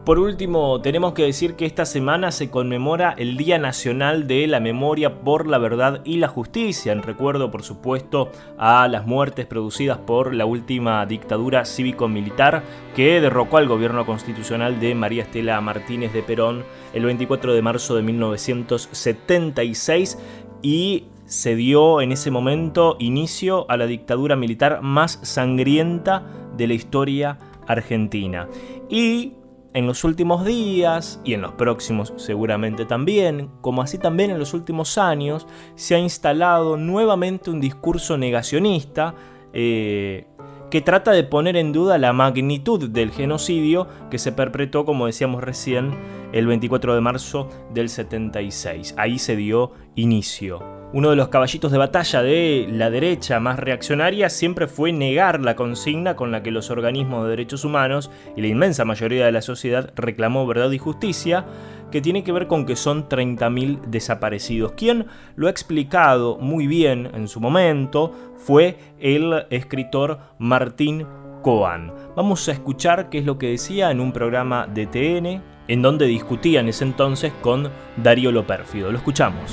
Por 0.06 0.20
último, 0.20 0.80
tenemos 0.82 1.14
que 1.14 1.24
decir 1.24 1.56
que 1.56 1.66
esta 1.66 1.86
semana 1.86 2.34
se 2.34 2.50
conmemora 2.50 3.16
el 3.18 3.38
Día 3.38 3.58
Nacional 3.58 4.28
de 4.28 4.46
la 4.48 4.60
Memoria 4.60 5.22
por 5.22 5.48
la 5.48 5.60
Verdad 5.60 6.02
y 6.04 6.18
la 6.18 6.28
Justicia, 6.28 6.92
en 6.92 7.04
recuerdo, 7.04 7.52
por 7.52 7.64
supuesto, 7.64 8.30
a 8.58 8.86
las 8.90 9.08
muertes 9.08 9.46
producidas 9.46 10.00
por 10.00 10.34
la 10.34 10.46
última 10.46 11.06
dictadura 11.06 11.64
cívico-militar 11.64 12.64
que 12.98 13.22
derrocó 13.22 13.60
al 13.60 13.70
gobierno 13.70 14.06
constitucional 14.06 14.82
de 14.82 14.94
María 14.94 15.24
Estela 15.24 15.62
Martínez 15.62 16.12
de 16.12 16.22
Perón 16.22 16.66
el 16.94 17.06
24 17.06 17.54
de 17.54 17.62
marzo 17.62 17.96
de 17.96 18.02
1976 18.02 20.18
y 20.62 21.06
se 21.28 21.56
dio 21.56 22.02
en 22.02 22.12
ese 22.12 22.30
momento 22.30 22.98
inicio 23.00 23.66
a 23.72 23.78
la 23.78 23.88
dictadura 23.88 24.36
militar 24.36 24.82
más 24.82 25.20
sangrienta 25.22 26.26
de 26.58 26.68
la 26.68 26.74
historia 26.74 27.38
argentina. 27.68 28.50
Y 28.90 29.36
en 29.74 29.88
los 29.88 30.04
últimos 30.04 30.46
días, 30.46 31.20
y 31.24 31.34
en 31.34 31.42
los 31.42 31.54
próximos 31.54 32.14
seguramente 32.18 32.86
también, 32.86 33.50
como 33.62 33.82
así 33.82 33.98
también 33.98 34.32
en 34.32 34.40
los 34.40 34.54
últimos 34.54 34.98
años, 34.98 35.48
se 35.76 35.96
ha 35.96 36.00
instalado 36.00 36.78
nuevamente 36.78 37.50
un 37.50 37.60
discurso 37.60 38.18
negacionista 38.18 39.16
eh, 39.54 40.28
que 40.74 40.82
trata 40.82 41.12
de 41.12 41.24
poner 41.24 41.56
en 41.56 41.72
duda 41.72 42.00
la 42.00 42.14
magnitud 42.14 42.90
del 42.90 43.12
genocidio 43.12 43.88
que 44.10 44.18
se 44.18 44.32
perpetró, 44.32 44.86
como 44.86 45.06
decíamos 45.06 45.44
recién, 45.44 45.92
el 46.32 46.48
24 46.48 46.96
de 46.96 47.00
marzo 47.00 47.48
del 47.76 47.90
76. 47.90 48.96
Ahí 48.98 49.20
se 49.20 49.36
dio 49.36 49.74
inicio. 49.94 50.64
Uno 50.92 51.12
de 51.12 51.16
los 51.16 51.28
caballitos 51.28 51.72
de 51.72 51.78
batalla 51.78 52.24
de 52.24 52.68
la 52.72 52.90
derecha 52.90 53.40
más 53.40 53.60
reaccionaria 53.60 54.32
siempre 54.32 54.66
fue 54.66 54.92
negar 54.92 55.42
la 55.42 55.56
consigna 55.56 56.16
con 56.16 56.32
la 56.32 56.42
que 56.42 56.50
los 56.50 56.72
organismos 56.72 57.24
de 57.24 57.30
derechos 57.30 57.66
humanos 57.66 58.10
y 58.36 58.42
la 58.42 58.48
inmensa 58.48 58.84
mayoría 58.84 59.28
de 59.28 59.32
la 59.32 59.44
sociedad 59.44 59.92
reclamó 59.96 60.48
verdad 60.48 60.72
y 60.72 60.80
justicia, 60.80 61.46
que 61.94 62.02
tiene 62.02 62.24
que 62.24 62.32
ver 62.32 62.48
con 62.48 62.66
que 62.66 62.76
son 62.76 63.08
30.000 63.08 63.82
desaparecidos. 63.82 64.72
Quien 64.72 65.06
lo 65.36 65.46
ha 65.46 65.52
explicado 65.52 66.40
muy 66.40 66.66
bien 66.66 67.12
en 67.14 67.28
su 67.28 67.40
momento 67.40 68.12
fue 68.36 68.80
el 69.00 69.46
escritor 69.52 70.20
Martín 70.40 71.06
Coan. 71.44 71.94
Vamos 72.16 72.50
a 72.50 72.52
escuchar 72.52 73.12
qué 73.12 73.20
es 73.20 73.26
lo 73.26 73.38
que 73.38 73.50
decía 73.50 73.92
en 73.92 74.00
un 74.00 74.12
programa 74.12 74.66
de 74.66 74.88
TN, 74.88 75.44
en 75.68 75.82
donde 75.84 76.08
discutía 76.08 76.62
en 76.62 76.70
ese 76.70 76.84
entonces 76.84 77.32
con 77.44 77.70
Darío 77.96 78.32
Lopérfido. 78.32 78.92
Lo 78.92 78.98
escuchamos. 78.98 79.52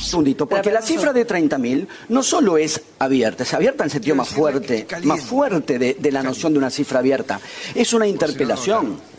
segundito, 0.00 0.46
porque 0.46 0.72
la 0.72 0.82
cifra 0.82 1.12
de 1.12 1.24
30.000 1.24 1.86
no 2.08 2.24
solo 2.24 2.58
es 2.58 2.82
abierta, 2.98 3.44
es 3.44 3.54
abierta 3.54 3.84
en 3.84 3.90
sentido 3.90 4.16
más 4.16 4.30
fuerte, 4.30 4.84
más 5.04 5.20
fuerte 5.20 5.78
de, 5.78 5.94
de 5.94 6.10
la 6.10 6.24
noción 6.24 6.54
de 6.54 6.58
una 6.58 6.70
cifra 6.70 6.98
abierta. 6.98 7.38
Es 7.72 7.92
una 7.92 8.08
interpelación. 8.08 9.15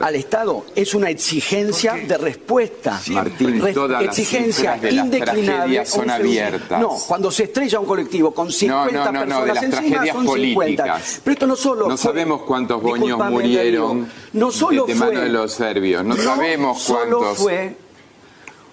Al 0.00 0.14
Estado 0.14 0.64
es 0.74 0.94
una 0.94 1.10
exigencia 1.10 1.94
de 1.94 2.16
respuesta. 2.18 3.00
Martín, 3.08 3.60
Res- 3.62 3.74
todas 3.74 4.02
las 4.04 4.18
exigencia 4.18 4.76
de 4.76 4.92
las 4.92 5.04
indeclinable. 5.04 5.44
tragedias 5.52 5.88
son 5.88 6.10
abiertas. 6.10 6.80
No, 6.80 6.96
cuando 7.06 7.30
se 7.30 7.44
estrella 7.44 7.80
un 7.80 7.86
colectivo 7.86 8.32
con 8.32 8.50
50 8.50 8.92
no, 8.92 9.12
no, 9.12 9.12
no, 9.12 9.20
de 9.20 9.26
personas 9.26 9.46
las 9.54 9.64
encima 9.64 9.80
tragedias 9.80 10.16
son 10.16 10.26
50. 10.26 10.54
políticas. 10.54 11.20
Pero 11.24 11.32
esto 11.32 11.46
no 11.46 11.56
solo 11.56 11.88
No 11.88 11.96
fue- 11.96 12.10
sabemos 12.12 12.42
cuántos 12.42 12.82
boños 12.82 13.18
murieron 13.30 14.08
no 14.32 14.50
solo 14.50 14.86
de 14.86 14.94
fue, 14.94 15.06
mano 15.08 15.20
de 15.20 15.28
los 15.28 15.52
serbios. 15.52 16.04
No, 16.04 16.16
sabemos 16.16 16.82
solo 16.82 17.18
cuántos. 17.18 17.38
fue 17.38 17.76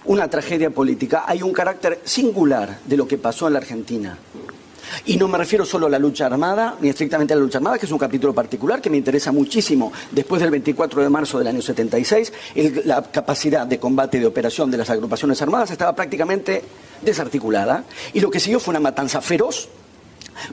una 0.05 0.27
tragedia 0.27 0.71
política. 0.71 1.25
Hay 1.27 1.43
un 1.43 1.53
carácter 1.53 2.01
singular 2.03 2.79
de 2.85 2.97
lo 2.97 3.07
que 3.07 3.17
pasó 3.17 3.47
en 3.47 3.53
la 3.53 3.59
Argentina. 3.59 4.17
Y 5.05 5.17
no 5.17 5.27
me 5.27 5.37
refiero 5.37 5.65
solo 5.65 5.87
a 5.87 5.89
la 5.89 5.99
lucha 5.99 6.25
armada, 6.25 6.75
ni 6.81 6.89
estrictamente 6.89 7.33
a 7.33 7.37
la 7.37 7.43
lucha 7.43 7.57
armada, 7.57 7.77
que 7.77 7.85
es 7.85 7.91
un 7.91 7.97
capítulo 7.97 8.33
particular 8.33 8.81
que 8.81 8.89
me 8.89 8.97
interesa 8.97 9.31
muchísimo. 9.31 9.91
Después 10.11 10.41
del 10.41 10.51
24 10.51 11.01
de 11.01 11.09
marzo 11.09 11.37
del 11.39 11.47
año 11.47 11.61
76, 11.61 12.31
el- 12.55 12.81
la 12.85 13.01
capacidad 13.03 13.65
de 13.67 13.79
combate 13.79 14.17
y 14.17 14.21
de 14.21 14.27
operación 14.27 14.69
de 14.71 14.77
las 14.77 14.89
agrupaciones 14.89 15.41
armadas 15.41 15.71
estaba 15.71 15.95
prácticamente 15.95 16.63
desarticulada. 17.01 17.83
Y 18.13 18.19
lo 18.19 18.29
que 18.29 18.39
siguió 18.39 18.59
fue 18.59 18.71
una 18.73 18.79
matanza 18.79 19.21
feroz 19.21 19.67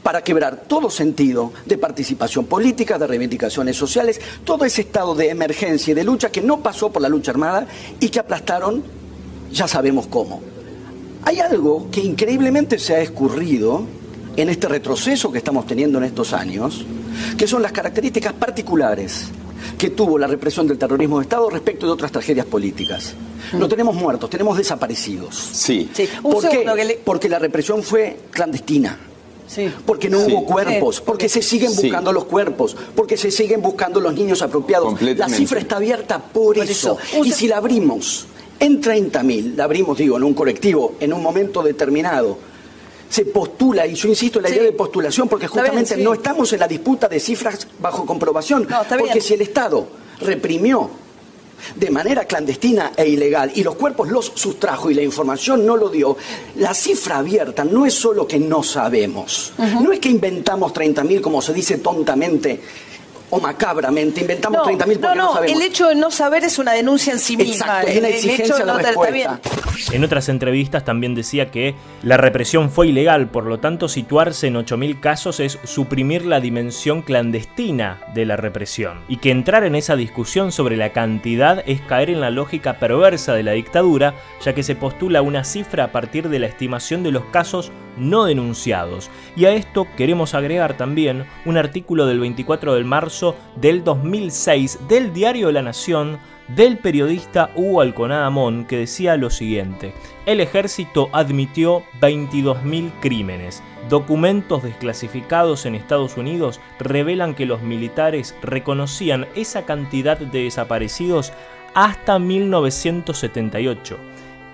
para 0.02 0.22
quebrar 0.22 0.64
todo 0.66 0.90
sentido 0.90 1.52
de 1.64 1.78
participación 1.78 2.46
política, 2.46 2.98
de 2.98 3.06
reivindicaciones 3.06 3.76
sociales, 3.76 4.20
todo 4.44 4.64
ese 4.64 4.82
estado 4.82 5.14
de 5.14 5.30
emergencia 5.30 5.92
y 5.92 5.94
de 5.94 6.04
lucha 6.04 6.30
que 6.30 6.40
no 6.42 6.60
pasó 6.62 6.90
por 6.90 7.00
la 7.00 7.08
lucha 7.08 7.30
armada 7.30 7.66
y 8.00 8.08
que 8.08 8.18
aplastaron, 8.18 8.82
ya 9.52 9.68
sabemos 9.68 10.06
cómo. 10.08 10.40
Hay 11.24 11.40
algo 11.40 11.88
que 11.90 12.00
increíblemente 12.00 12.78
se 12.78 12.94
ha 12.96 13.00
escurrido 13.00 13.84
en 14.42 14.48
este 14.48 14.68
retroceso 14.68 15.30
que 15.32 15.38
estamos 15.38 15.66
teniendo 15.66 15.98
en 15.98 16.04
estos 16.04 16.32
años, 16.32 16.84
que 17.36 17.46
son 17.46 17.62
las 17.62 17.72
características 17.72 18.32
particulares 18.34 19.24
que 19.76 19.90
tuvo 19.90 20.18
la 20.18 20.26
represión 20.26 20.66
del 20.68 20.78
terrorismo 20.78 21.18
de 21.18 21.24
Estado 21.24 21.50
respecto 21.50 21.86
de 21.86 21.92
otras 21.92 22.12
tragedias 22.12 22.46
políticas. 22.46 23.14
No 23.52 23.68
tenemos 23.68 23.94
muertos, 23.94 24.30
tenemos 24.30 24.56
desaparecidos. 24.56 25.34
Sí. 25.52 25.90
¿Por 26.22 26.48
qué? 26.48 26.64
le- 26.84 26.94
Porque 27.04 27.28
la 27.28 27.38
represión 27.38 27.82
fue 27.82 28.18
clandestina. 28.30 28.98
Porque 29.86 30.10
no 30.10 30.20
Sí. 30.24 30.30
hubo 30.32 30.44
cuerpos, 30.44 30.96
Sí. 30.96 31.02
porque 31.06 31.28
se 31.28 31.40
siguen 31.40 31.72
Sí. 31.72 31.82
buscando 31.84 32.12
los 32.12 32.26
cuerpos, 32.26 32.76
porque 32.94 33.16
se 33.16 33.30
siguen 33.30 33.62
buscando 33.62 33.98
los 33.98 34.12
niños 34.14 34.42
apropiados. 34.42 35.00
La 35.00 35.28
cifra 35.28 35.58
está 35.58 35.76
abierta 35.76 36.18
por, 36.18 36.56
Por 36.56 36.64
eso. 36.64 36.98
eso. 37.02 37.24
Y 37.24 37.32
si 37.32 37.48
la 37.48 37.56
abrimos 37.56 38.26
en 38.60 38.80
30.000, 38.80 39.56
la 39.56 39.64
abrimos, 39.64 39.96
digo, 39.96 40.18
en 40.18 40.24
un 40.24 40.34
colectivo, 40.34 40.96
en 41.00 41.12
un 41.14 41.22
momento 41.22 41.62
determinado, 41.62 42.38
se 43.08 43.24
postula, 43.26 43.86
y 43.86 43.94
yo 43.94 44.08
insisto 44.08 44.38
en 44.38 44.42
la 44.44 44.48
Sí. 44.48 44.54
idea 44.56 44.64
de 44.64 44.72
postulación, 44.72 45.28
porque 45.28 45.46
bien, 45.46 45.52
justamente 45.52 45.94
sí. 45.96 46.02
no 46.02 46.12
estamos 46.14 46.52
en 46.52 46.60
la 46.60 46.68
disputa 46.68 47.08
de 47.08 47.18
cifras 47.20 47.66
bajo 47.80 48.04
comprobación, 48.04 48.66
No, 48.68 48.80
porque 48.88 49.04
bien. 49.14 49.20
si 49.22 49.34
el 49.34 49.40
Estado 49.42 49.86
reprimió 50.20 50.90
de 51.74 51.90
manera 51.90 52.24
clandestina 52.24 52.92
e 52.96 53.08
ilegal 53.08 53.50
y 53.54 53.64
los 53.64 53.74
cuerpos 53.74 54.08
los 54.08 54.30
sustrajo 54.34 54.90
y 54.90 54.94
la 54.94 55.02
información 55.02 55.66
no 55.66 55.76
lo 55.76 55.88
dio, 55.88 56.16
la 56.56 56.72
cifra 56.74 57.18
abierta 57.18 57.64
no 57.64 57.84
es 57.84 57.94
solo 57.94 58.26
que 58.28 58.38
no 58.38 58.62
sabemos, 58.62 59.52
no 59.80 59.90
es 59.92 59.98
que 59.98 60.08
inventamos 60.08 60.72
30.000 60.72 61.20
como 61.20 61.42
se 61.42 61.52
dice 61.52 61.78
tontamente 61.78 62.60
o 63.30 63.40
macabramente 63.40 64.20
inventamos 64.22 64.58
No, 64.58 64.64
30.000 64.64 64.78
porque 64.78 64.98
no, 64.98 65.14
no, 65.14 65.22
no, 65.28 65.34
sabemos. 65.34 65.56
el 65.60 65.66
hecho 65.66 65.88
de 65.88 65.94
no 65.94 66.10
saber 66.10 66.44
es 66.44 66.58
una 66.58 66.72
denuncia 66.72 67.12
en 67.12 67.18
sí 67.18 67.36
misma. 67.36 67.54
Exacto, 67.82 67.88
es 67.88 67.98
una 67.98 68.08
El- 68.08 68.14
hecho 68.30 68.56
de 68.56 68.64
no 68.64 68.76
te- 68.78 68.88
está 68.90 69.10
bien. 69.10 69.28
respuesta. 69.30 69.94
En 69.96 70.04
otras 70.04 70.28
entrevistas 70.28 70.84
también 70.84 71.14
decía 71.14 71.50
que 71.50 71.74
la 72.02 72.16
represión 72.16 72.70
fue 72.70 72.88
ilegal, 72.88 73.28
por 73.28 73.44
lo 73.44 73.58
tanto 73.60 73.88
situarse 73.88 74.46
en 74.48 74.56
8.000 74.56 74.98
casos 75.00 75.40
es 75.40 75.58
suprimir 75.64 76.24
la 76.26 76.40
dimensión 76.40 77.02
clandestina 77.02 77.98
de 78.14 78.24
la 78.26 78.36
represión, 78.36 79.00
y 79.08 79.18
que 79.18 79.30
entrar 79.30 79.64
en 79.64 79.74
esa 79.76 79.94
discusión 79.96 80.50
sobre 80.52 80.76
la 80.76 80.92
cantidad 80.92 81.62
es 81.66 81.80
caer 81.82 82.10
en 82.10 82.20
la 82.20 82.30
lógica 82.30 82.78
perversa 82.78 83.34
de 83.34 83.42
la 83.44 83.52
dictadura, 83.52 84.14
ya 84.44 84.54
que 84.54 84.62
se 84.62 84.74
postula 84.74 85.22
una 85.22 85.44
cifra 85.44 85.84
a 85.84 85.92
partir 85.92 86.28
de 86.28 86.38
la 86.38 86.46
estimación 86.46 87.02
de 87.02 87.12
los 87.12 87.24
casos 87.26 87.70
no 87.98 88.24
denunciados. 88.24 89.10
Y 89.36 89.44
a 89.44 89.52
esto 89.52 89.86
queremos 89.96 90.34
agregar 90.34 90.76
también 90.76 91.24
un 91.44 91.56
artículo 91.56 92.06
del 92.06 92.20
24 92.20 92.74
de 92.74 92.84
marzo 92.84 93.36
del 93.56 93.84
2006 93.84 94.80
del 94.88 95.12
diario 95.12 95.52
La 95.52 95.62
Nación 95.62 96.18
del 96.48 96.78
periodista 96.78 97.50
Hugo 97.54 97.82
Alconada 97.82 98.30
Mon 98.30 98.64
que 98.64 98.78
decía 98.78 99.16
lo 99.16 99.30
siguiente: 99.30 99.92
El 100.26 100.40
ejército 100.40 101.08
admitió 101.12 101.82
22.000 102.00 102.92
crímenes. 103.00 103.62
Documentos 103.88 104.62
desclasificados 104.62 105.64
en 105.64 105.74
Estados 105.74 106.16
Unidos 106.16 106.60
revelan 106.78 107.34
que 107.34 107.46
los 107.46 107.62
militares 107.62 108.34
reconocían 108.42 109.26
esa 109.34 109.64
cantidad 109.64 110.18
de 110.18 110.44
desaparecidos 110.44 111.32
hasta 111.74 112.18
1978. 112.18 113.98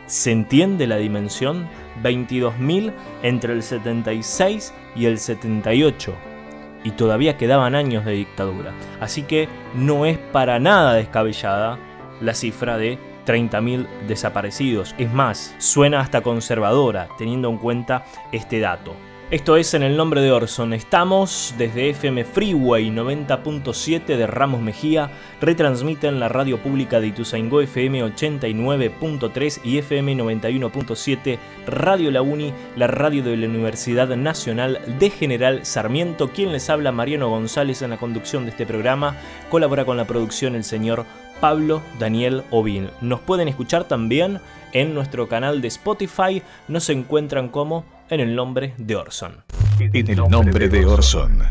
¿Se 0.06 0.32
entiende 0.32 0.86
la 0.86 0.96
dimensión? 0.96 1.68
22.000 2.02 2.92
entre 3.22 3.52
el 3.52 3.62
76 3.62 4.74
y 4.94 5.06
el 5.06 5.18
78 5.18 6.14
y 6.84 6.90
todavía 6.90 7.36
quedaban 7.36 7.74
años 7.74 8.04
de 8.04 8.12
dictadura. 8.12 8.72
Así 9.00 9.22
que 9.22 9.48
no 9.74 10.06
es 10.06 10.18
para 10.18 10.60
nada 10.60 10.94
descabellada 10.94 11.78
la 12.20 12.34
cifra 12.34 12.76
de 12.76 12.98
30.000 13.26 13.86
desaparecidos. 14.06 14.94
Es 14.98 15.12
más, 15.12 15.54
suena 15.58 16.00
hasta 16.00 16.20
conservadora 16.20 17.08
teniendo 17.18 17.48
en 17.48 17.56
cuenta 17.56 18.04
este 18.32 18.60
dato. 18.60 18.94
Esto 19.30 19.56
es 19.56 19.72
en 19.72 19.82
el 19.82 19.96
nombre 19.96 20.20
de 20.20 20.30
Orson. 20.30 20.74
Estamos 20.74 21.54
desde 21.56 21.88
FM 21.88 22.24
Freeway 22.26 22.90
90.7 22.90 24.04
de 24.04 24.26
Ramos 24.26 24.60
Mejía. 24.60 25.10
Retransmiten 25.40 26.20
la 26.20 26.28
radio 26.28 26.58
pública 26.58 27.00
de 27.00 27.06
Ituzaingó 27.06 27.62
FM 27.62 28.04
89.3 28.04 29.60
y 29.64 29.78
FM 29.78 30.16
91.7 30.16 31.38
Radio 31.66 32.10
La 32.10 32.20
Uni, 32.20 32.52
la 32.76 32.86
radio 32.86 33.22
de 33.22 33.38
la 33.38 33.48
Universidad 33.48 34.14
Nacional 34.14 34.78
de 34.98 35.08
General 35.08 35.64
Sarmiento. 35.64 36.28
Quien 36.28 36.52
les 36.52 36.68
habla, 36.68 36.92
Mariano 36.92 37.30
González, 37.30 37.80
en 37.80 37.90
la 37.90 37.96
conducción 37.96 38.44
de 38.44 38.50
este 38.50 38.66
programa. 38.66 39.16
Colabora 39.50 39.86
con 39.86 39.96
la 39.96 40.06
producción 40.06 40.54
el 40.54 40.64
señor 40.64 41.06
Pablo 41.40 41.80
Daniel 41.98 42.42
Ovin. 42.50 42.90
Nos 43.00 43.20
pueden 43.20 43.48
escuchar 43.48 43.84
también 43.84 44.40
en 44.72 44.92
nuestro 44.92 45.28
canal 45.28 45.62
de 45.62 45.68
Spotify. 45.68 46.42
Nos 46.68 46.90
encuentran 46.90 47.48
como 47.48 47.84
en 48.10 48.20
el 48.20 48.34
nombre 48.34 48.74
de 48.78 48.96
Orson. 48.96 49.42
En 49.78 50.08
el 50.10 50.16
nombre 50.28 50.68
de 50.68 50.86
Orson. 50.86 51.42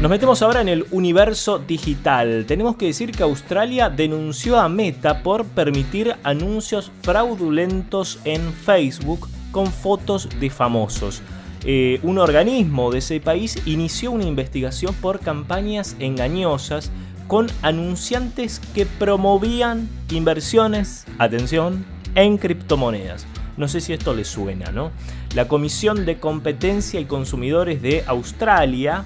Nos 0.00 0.10
metemos 0.10 0.42
ahora 0.42 0.60
en 0.60 0.68
el 0.68 0.86
universo 0.90 1.58
digital. 1.58 2.44
Tenemos 2.46 2.76
que 2.76 2.86
decir 2.86 3.12
que 3.12 3.22
Australia 3.22 3.88
denunció 3.88 4.60
a 4.60 4.68
Meta 4.68 5.22
por 5.22 5.46
permitir 5.46 6.14
anuncios 6.22 6.92
fraudulentos 7.02 8.18
en 8.24 8.52
Facebook 8.52 9.28
con 9.52 9.68
fotos 9.68 10.28
de 10.38 10.50
famosos. 10.50 11.22
Eh, 11.64 11.98
un 12.02 12.18
organismo 12.18 12.92
de 12.92 12.98
ese 12.98 13.20
país 13.20 13.60
inició 13.66 14.12
una 14.12 14.24
investigación 14.24 14.94
por 14.94 15.20
campañas 15.20 15.96
engañosas 15.98 16.92
con 17.26 17.48
anunciantes 17.62 18.60
que 18.74 18.86
promovían 18.86 19.88
inversiones, 20.10 21.06
atención, 21.18 21.84
en 22.14 22.38
criptomonedas. 22.38 23.26
No 23.56 23.68
sé 23.68 23.80
si 23.80 23.92
esto 23.92 24.14
les 24.14 24.28
suena, 24.28 24.70
¿no? 24.70 24.90
La 25.34 25.48
Comisión 25.48 26.04
de 26.04 26.18
Competencia 26.18 27.00
y 27.00 27.06
Consumidores 27.06 27.80
de 27.82 28.04
Australia 28.06 29.04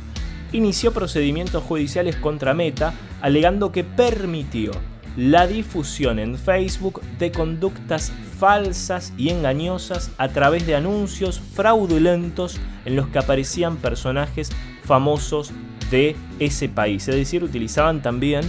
inició 0.53 0.93
procedimientos 0.93 1.63
judiciales 1.63 2.17
contra 2.17 2.55
Meta 2.55 2.93
alegando 3.21 3.71
que 3.71 3.85
permitió 3.85 4.73
la 5.17 5.47
difusión 5.47 6.19
en 6.19 6.39
Facebook 6.39 7.03
de 7.19 7.33
conductas 7.33 8.13
falsas 8.39 9.13
y 9.19 9.31
engañosas 9.31 10.11
a 10.19 10.29
través 10.29 10.67
de 10.67 10.77
anuncios 10.77 11.41
fraudulentos 11.55 12.59
en 12.85 12.97
los 12.97 13.09
que 13.09 13.19
aparecían 13.19 13.77
personajes 13.77 14.51
famosos 14.85 15.53
de 15.91 16.17
ese 16.39 16.69
país. 16.69 17.07
Es 17.09 17.17
decir, 17.17 17.45
utilizaban 17.45 18.03
también 18.03 18.43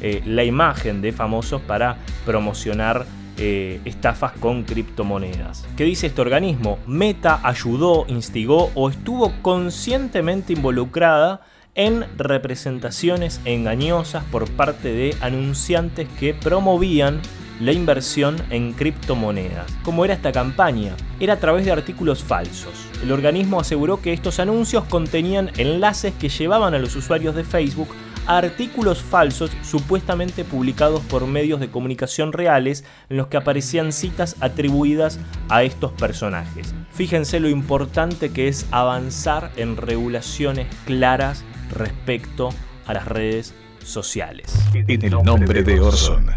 eh, 0.00 0.22
la 0.24 0.44
imagen 0.44 1.02
de 1.02 1.12
famosos 1.12 1.60
para 1.62 1.98
promocionar 2.24 3.06
eh, 3.36 3.80
estafas 3.84 4.32
con 4.32 4.62
criptomonedas. 4.64 5.66
¿Qué 5.76 5.84
dice 5.84 6.06
este 6.08 6.20
organismo? 6.20 6.78
Meta 6.86 7.40
ayudó, 7.42 8.04
instigó 8.08 8.70
o 8.74 8.90
estuvo 8.90 9.32
conscientemente 9.42 10.52
involucrada 10.52 11.40
en 11.74 12.04
representaciones 12.16 13.40
engañosas 13.44 14.24
por 14.24 14.48
parte 14.50 14.92
de 14.92 15.16
anunciantes 15.20 16.08
que 16.20 16.34
promovían 16.34 17.20
la 17.60 17.72
inversión 17.72 18.36
en 18.50 18.72
criptomonedas. 18.72 19.70
¿Cómo 19.82 20.04
era 20.04 20.14
esta 20.14 20.32
campaña? 20.32 20.94
Era 21.20 21.34
a 21.34 21.38
través 21.38 21.64
de 21.64 21.72
artículos 21.72 22.22
falsos. 22.22 22.88
El 23.02 23.12
organismo 23.12 23.60
aseguró 23.60 24.00
que 24.00 24.12
estos 24.12 24.40
anuncios 24.40 24.84
contenían 24.84 25.50
enlaces 25.56 26.12
que 26.14 26.28
llevaban 26.28 26.74
a 26.74 26.78
los 26.78 26.96
usuarios 26.96 27.34
de 27.34 27.44
Facebook 27.44 27.88
artículos 28.26 29.02
falsos 29.02 29.50
supuestamente 29.62 30.44
publicados 30.44 31.02
por 31.02 31.26
medios 31.26 31.60
de 31.60 31.70
comunicación 31.70 32.32
reales 32.32 32.84
en 33.08 33.16
los 33.16 33.28
que 33.28 33.36
aparecían 33.36 33.92
citas 33.92 34.36
atribuidas 34.40 35.18
a 35.48 35.62
estos 35.62 35.92
personajes. 35.92 36.74
Fíjense 36.92 37.40
lo 37.40 37.48
importante 37.48 38.30
que 38.30 38.48
es 38.48 38.66
avanzar 38.70 39.50
en 39.56 39.76
regulaciones 39.76 40.66
claras 40.86 41.44
respecto 41.70 42.50
a 42.86 42.94
las 42.94 43.06
redes 43.06 43.54
sociales. 43.82 44.54
En 44.72 45.02
el 45.02 45.22
nombre 45.22 45.62
de 45.62 45.80
Orson. 45.80 46.30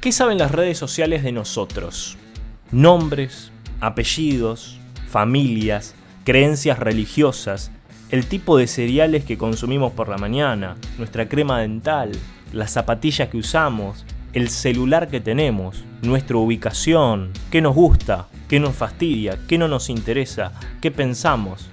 ¿Qué 0.00 0.12
saben 0.12 0.38
las 0.38 0.52
redes 0.52 0.78
sociales 0.78 1.22
de 1.22 1.32
nosotros? 1.32 2.16
Nombres, 2.70 3.50
apellidos, 3.80 4.78
familias, 5.08 5.94
creencias 6.24 6.78
religiosas, 6.78 7.70
el 8.10 8.26
tipo 8.26 8.56
de 8.56 8.66
cereales 8.66 9.24
que 9.24 9.38
consumimos 9.38 9.92
por 9.92 10.08
la 10.08 10.18
mañana, 10.18 10.76
nuestra 10.98 11.28
crema 11.28 11.60
dental, 11.60 12.12
las 12.52 12.72
zapatillas 12.72 13.28
que 13.28 13.38
usamos, 13.38 14.04
el 14.32 14.48
celular 14.48 15.08
que 15.08 15.20
tenemos, 15.20 15.82
nuestra 16.02 16.36
ubicación, 16.36 17.32
qué 17.50 17.60
nos 17.60 17.74
gusta, 17.74 18.28
qué 18.48 18.60
nos 18.60 18.74
fastidia, 18.74 19.38
qué 19.48 19.58
no 19.58 19.66
nos 19.66 19.90
interesa, 19.90 20.52
qué 20.80 20.90
pensamos, 20.90 21.68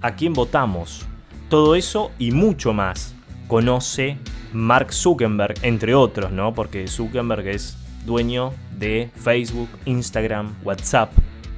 a 0.00 0.14
quién 0.14 0.32
votamos. 0.32 1.04
Todo 1.48 1.74
eso 1.74 2.12
y 2.18 2.30
mucho 2.30 2.72
más 2.72 3.14
conoce 3.46 4.16
Mark 4.52 4.92
Zuckerberg, 4.92 5.54
entre 5.62 5.94
otros, 5.94 6.30
¿no? 6.32 6.54
Porque 6.54 6.88
Zuckerberg 6.88 7.48
es 7.48 7.76
dueño 8.06 8.52
de 8.78 9.10
Facebook, 9.16 9.68
Instagram, 9.84 10.54
WhatsApp 10.62 11.12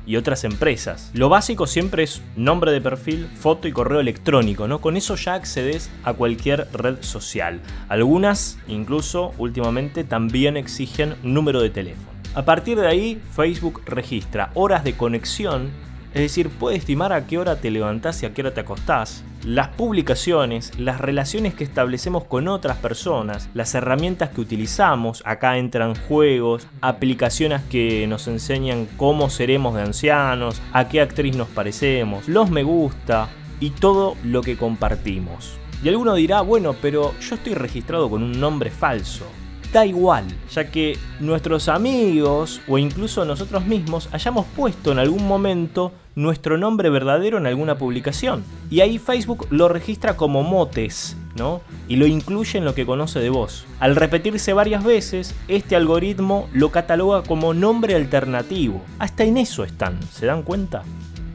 y 0.07 0.17
otras 0.17 0.45
empresas. 0.45 1.11
Lo 1.13 1.29
básico 1.29 1.67
siempre 1.67 2.05
es 2.05 2.23
nombre 2.37 2.73
de 2.73 2.81
perfil, 2.81 3.27
foto 3.27 3.69
y 3.69 3.73
correo 3.73 4.01
electrónico, 4.01 4.69
¿no? 4.69 4.81
Con 4.81 4.97
eso 4.97 5.17
ya 5.17 5.35
accedes 5.35 5.91
a 6.05 6.15
cualquier 6.15 6.69
red 6.73 6.97
social. 7.01 7.61
Algunas, 7.89 8.59
incluso 8.69 9.35
últimamente, 9.37 10.05
también 10.05 10.57
exigen 10.57 11.17
número 11.23 11.61
de 11.61 11.71
teléfono. 11.71 12.17
A 12.35 12.45
partir 12.45 12.79
de 12.79 12.87
ahí, 12.87 13.21
Facebook 13.35 13.83
registra 13.87 14.51
horas 14.53 14.85
de 14.85 14.95
conexión, 14.95 15.71
es 16.17 16.23
decir, 16.23 16.49
puede 16.49 16.79
estimar 16.79 17.13
a 17.13 17.27
qué 17.27 17.37
hora 17.37 17.57
te 17.57 17.71
levantás 17.71 18.23
y 18.23 18.27
a 18.27 18.33
qué 18.33 18.41
hora 18.41 18.55
te 18.55 18.61
acostás, 18.61 19.23
las 19.45 19.69
publicaciones, 19.69 20.73
las 20.79 20.99
relaciones 20.99 21.53
que 21.53 21.63
establecemos 21.63 22.25
con 22.25 22.49
otras 22.49 22.79
personas, 22.79 23.51
las 23.53 23.75
herramientas 23.75 24.31
que 24.31 24.41
utilizamos, 24.41 25.23
acá 25.27 25.59
entran 25.59 25.95
juegos, 25.95 26.69
aplicaciones 26.81 27.61
que 27.65 28.07
nos 28.07 28.29
enseñan 28.29 28.89
cómo 28.97 29.29
seremos 29.29 29.75
de 29.75 29.83
ancianos, 29.83 30.63
a 30.73 30.89
qué 30.89 31.03
actriz 31.03 31.37
nos 31.37 31.49
parecemos, 31.49 32.27
los 32.29 32.51
me 32.51 32.63
gusta 32.63 33.29
y 33.61 33.69
todo 33.69 34.17
lo 34.25 34.41
que 34.41 34.57
compartimos. 34.57 35.59
Y 35.85 35.91
alguno 35.91 36.15
dirá, 36.15 36.41
bueno, 36.41 36.75
pero 36.81 37.13
yo 37.21 37.35
estoy 37.35 37.53
registrado 37.53 38.09
con 38.09 38.23
un 38.23 38.41
nombre 38.41 38.71
falso. 38.71 39.27
Da 39.73 39.85
igual, 39.85 40.25
ya 40.51 40.71
que 40.71 40.97
nuestros 41.21 41.69
amigos 41.69 42.61
o 42.69 42.79
incluso 42.79 43.25
nosotros 43.25 43.67
mismos 43.67 44.09
hayamos 44.13 44.47
puesto 44.47 44.93
en 44.93 44.99
algún 44.99 45.27
momento 45.27 45.93
nuestro 46.15 46.57
nombre 46.57 46.89
verdadero 46.89 47.37
en 47.37 47.47
alguna 47.47 47.77
publicación. 47.77 48.43
Y 48.71 48.81
ahí 48.81 48.99
Facebook 48.99 49.47
lo 49.51 49.69
registra 49.69 50.17
como 50.17 50.43
motes, 50.43 51.17
¿no? 51.37 51.61
Y 51.89 51.97
lo 51.97 52.07
incluye 52.07 52.59
en 52.59 52.65
lo 52.65 52.75
que 52.75 52.87
conoce 52.87 53.19
de 53.21 53.29
vos. 53.29 53.67
Al 53.81 53.97
repetirse 53.97 54.55
varias 54.55 54.83
veces, 54.83 55.35
este 55.49 55.77
algoritmo 55.77 56.49
lo 56.55 56.71
cataloga 56.71 57.23
como 57.23 57.53
nombre 57.53 57.95
alternativo. 57.95 58.83
Hasta 58.99 59.25
en 59.25 59.37
eso 59.37 59.63
están, 59.65 60.01
¿se 60.11 60.27
dan 60.27 60.43
cuenta? 60.43 60.85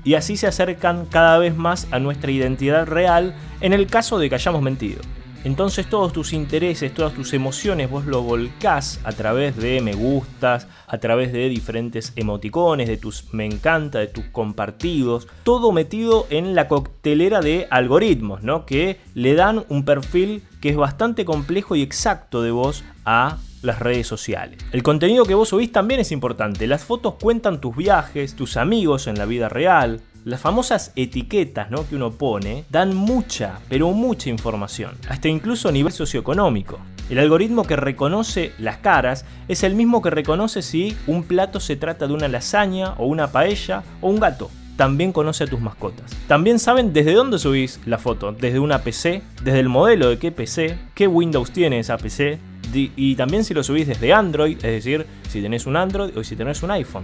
y 0.04 0.16
así 0.16 0.38
se 0.38 0.48
acercan 0.48 1.06
cada 1.06 1.38
vez 1.38 1.56
más 1.56 1.88
a 1.92 2.00
nuestra 2.00 2.32
identidad 2.32 2.88
real 2.88 3.36
en 3.62 3.74
el 3.74 3.88
caso 3.88 4.18
de 4.18 4.30
que 4.30 4.36
hayamos 4.36 4.62
mentido. 4.62 5.02
Entonces 5.44 5.90
todos 5.90 6.14
tus 6.14 6.34
intereses, 6.34 6.94
todas 6.94 7.14
tus 7.14 7.34
emociones 7.34 7.90
vos 7.90 8.06
lo 8.06 8.22
volcás 8.22 9.00
a 9.04 9.12
través 9.12 9.58
de 9.58 9.82
me 9.82 9.94
gustas, 9.94 10.68
a 10.88 10.98
través 11.00 11.34
de 11.34 11.50
diferentes 11.50 12.14
emoticones, 12.16 12.88
de 12.88 12.98
tus 12.98 13.34
me 13.34 13.46
encanta, 13.46 14.00
de 14.00 14.08
tus 14.08 14.26
compartidos, 14.26 15.28
todo 15.44 15.72
metido 15.72 16.28
en 16.30 16.54
la 16.54 16.68
coctelera 16.68 17.42
de 17.42 17.68
algoritmos, 17.72 18.44
¿no? 18.44 18.68
Que 18.68 19.00
le 19.16 19.34
dan 19.34 19.66
un 19.70 19.84
perfil 19.84 20.44
que 20.62 20.70
es 20.70 20.78
bastante 20.78 21.26
complejo 21.26 21.76
y 21.76 21.82
exacto 21.82 22.44
de 22.44 22.52
vos 22.52 22.84
a 23.06 23.38
las 23.62 23.80
redes 23.80 24.08
sociales. 24.08 24.58
El 24.72 24.84
contenido 24.84 25.26
que 25.26 25.36
vos 25.36 25.50
subís 25.50 25.72
también 25.72 26.00
es 26.00 26.12
importante. 26.12 26.68
Las 26.68 26.84
fotos 26.84 27.16
cuentan 27.22 27.62
tus 27.62 27.76
viajes, 27.76 28.36
tus 28.36 28.58
amigos 28.58 29.08
en 29.08 29.18
la 29.18 29.26
vida 29.26 29.50
real, 29.50 30.02
las 30.24 30.40
famosas 30.40 30.92
etiquetas 30.96 31.72
¿no? 31.72 31.88
que 31.88 31.96
uno 31.96 32.12
pone 32.12 32.66
dan 32.70 32.96
mucha, 32.96 33.60
pero 33.70 33.92
mucha 33.92 34.30
información, 34.30 34.96
hasta 35.10 35.28
incluso 35.28 35.70
a 35.70 35.72
nivel 35.72 35.92
socioeconómico. 35.92 36.80
El 37.10 37.20
algoritmo 37.20 37.64
que 37.64 37.76
reconoce 37.76 38.54
las 38.58 38.78
caras 38.78 39.26
es 39.48 39.64
el 39.64 39.76
mismo 39.76 40.02
que 40.02 40.10
reconoce 40.10 40.62
si 40.62 40.96
un 41.08 41.24
plato 41.24 41.60
se 41.60 41.76
trata 41.76 42.08
de 42.08 42.14
una 42.14 42.28
lasaña 42.28 42.94
o 42.98 43.06
una 43.06 43.32
paella 43.32 43.84
o 44.00 44.10
un 44.10 44.20
gato. 44.20 44.50
También 44.78 45.12
conoce 45.12 45.44
a 45.44 45.48
tus 45.48 45.60
mascotas. 45.60 46.10
También 46.28 46.58
saben 46.58 46.94
desde 46.94 47.14
dónde 47.14 47.38
subís 47.38 47.80
la 47.86 47.98
foto, 47.98 48.32
desde 48.32 48.60
una 48.60 48.80
PC, 48.80 49.22
desde 49.44 49.60
el 49.60 49.70
modelo 49.70 50.10
de 50.10 50.18
qué 50.18 50.32
PC, 50.32 50.78
qué 50.96 51.08
Windows 51.08 51.52
tiene 51.52 51.80
esa 51.80 51.98
PC, 51.98 52.40
y 52.74 53.16
también 53.16 53.44
si 53.44 53.54
lo 53.54 53.64
subís 53.64 53.88
desde 53.88 54.14
Android, 54.14 54.56
es 54.56 54.62
decir, 54.62 55.06
si 55.28 55.42
tenés 55.42 55.66
un 55.66 55.76
Android 55.76 56.18
o 56.18 56.24
si 56.24 56.36
tenés 56.38 56.64
un 56.64 56.72
iPhone. 56.72 57.04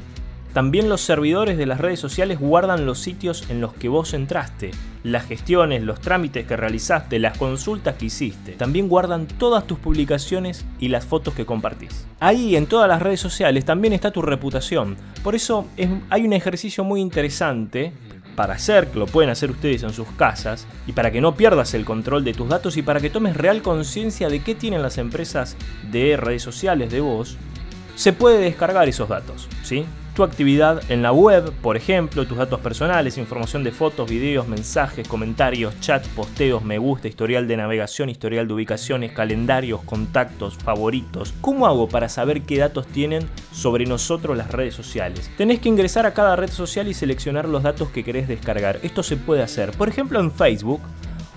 También 0.54 0.90
los 0.90 1.02
servidores 1.02 1.58
de 1.58 1.66
las 1.66 1.80
redes 1.80 2.00
sociales 2.00 2.40
guardan 2.40 2.86
los 2.86 3.00
sitios 3.00 3.50
en 3.50 3.62
los 3.62 3.74
que 3.74 3.90
vos 3.90 4.14
entraste, 4.14 4.72
las 5.04 5.26
gestiones, 5.26 5.84
los 5.84 6.02
trámites 6.02 6.48
que 6.48 6.58
realizaste, 6.58 7.20
las 7.20 7.38
consultas 7.38 7.96
que 7.96 8.06
hiciste. 8.06 8.54
También 8.54 8.90
guardan 8.90 9.28
todas 9.28 9.68
tus 9.68 9.78
publicaciones 9.78 10.66
y 10.80 10.88
las 10.88 11.06
fotos 11.06 11.34
que 11.34 11.46
compartís. 11.46 12.08
Ahí 12.20 12.56
en 12.56 12.66
todas 12.66 12.90
las 12.90 13.02
redes 13.02 13.20
sociales 13.20 13.66
también 13.66 13.94
está 13.94 14.12
tu 14.12 14.22
reputación. 14.22 14.98
Por 15.24 15.36
eso 15.36 15.68
hay 16.10 16.26
un 16.26 16.34
ejercicio 16.34 16.84
muy 16.84 17.02
interesante 17.02 17.94
para 18.36 18.54
hacer, 18.54 18.90
que 18.90 19.00
lo 19.00 19.08
pueden 19.08 19.32
hacer 19.32 19.50
ustedes 19.50 19.82
en 19.82 19.94
sus 19.94 20.08
casas, 20.10 20.68
y 20.86 20.94
para 20.94 21.12
que 21.12 21.22
no 21.22 21.36
pierdas 21.36 21.74
el 21.74 21.86
control 21.86 22.24
de 22.24 22.34
tus 22.34 22.48
datos 22.48 22.78
y 22.78 22.84
para 22.84 23.00
que 23.00 23.10
tomes 23.10 23.36
real 23.36 23.64
conciencia 23.64 24.30
de 24.30 24.44
qué 24.44 24.54
tienen 24.54 24.84
las 24.84 25.00
empresas 25.00 25.58
de 25.92 26.16
redes 26.18 26.44
sociales 26.44 26.92
de 26.92 27.02
vos, 27.02 27.36
se 27.96 28.14
puede 28.14 28.38
descargar 28.38 28.88
esos 28.88 29.10
datos, 29.10 29.50
¿sí? 29.64 29.86
Tu 30.18 30.24
actividad 30.24 30.82
en 30.90 31.04
la 31.04 31.12
web, 31.12 31.54
por 31.62 31.78
ejemplo, 31.78 32.26
tus 32.26 32.40
datos 32.40 32.60
personales, 32.60 33.20
información 33.20 33.64
de 33.64 33.72
fotos, 33.72 34.10
videos, 34.10 34.48
mensajes, 34.48 35.08
comentarios, 35.08 35.80
chat, 35.80 36.08
posteos, 36.08 36.64
me 36.64 36.80
gusta, 36.80 37.08
historial 37.08 37.48
de 37.48 37.56
navegación, 37.56 38.10
historial 38.10 38.48
de 38.48 38.56
ubicaciones, 38.56 39.12
calendarios, 39.12 39.84
contactos, 39.84 40.58
favoritos. 40.58 41.36
¿Cómo 41.40 41.68
hago 41.68 41.88
para 41.88 42.10
saber 42.10 42.42
qué 42.42 42.58
datos 42.58 42.88
tienen 42.88 43.30
sobre 43.52 43.86
nosotros 43.86 44.36
las 44.36 44.52
redes 44.52 44.74
sociales? 44.74 45.30
Tenés 45.38 45.60
que 45.60 45.70
ingresar 45.70 46.08
a 46.08 46.16
cada 46.16 46.36
red 46.36 46.50
social 46.50 46.88
y 46.88 46.96
seleccionar 46.96 47.48
los 47.48 47.62
datos 47.62 47.90
que 47.90 48.04
querés 48.04 48.28
descargar. 48.28 48.80
Esto 48.82 49.04
se 49.04 49.18
puede 49.18 49.44
hacer, 49.44 49.70
por 49.74 49.88
ejemplo, 49.88 50.20
en 50.20 50.32
Facebook 50.32 50.82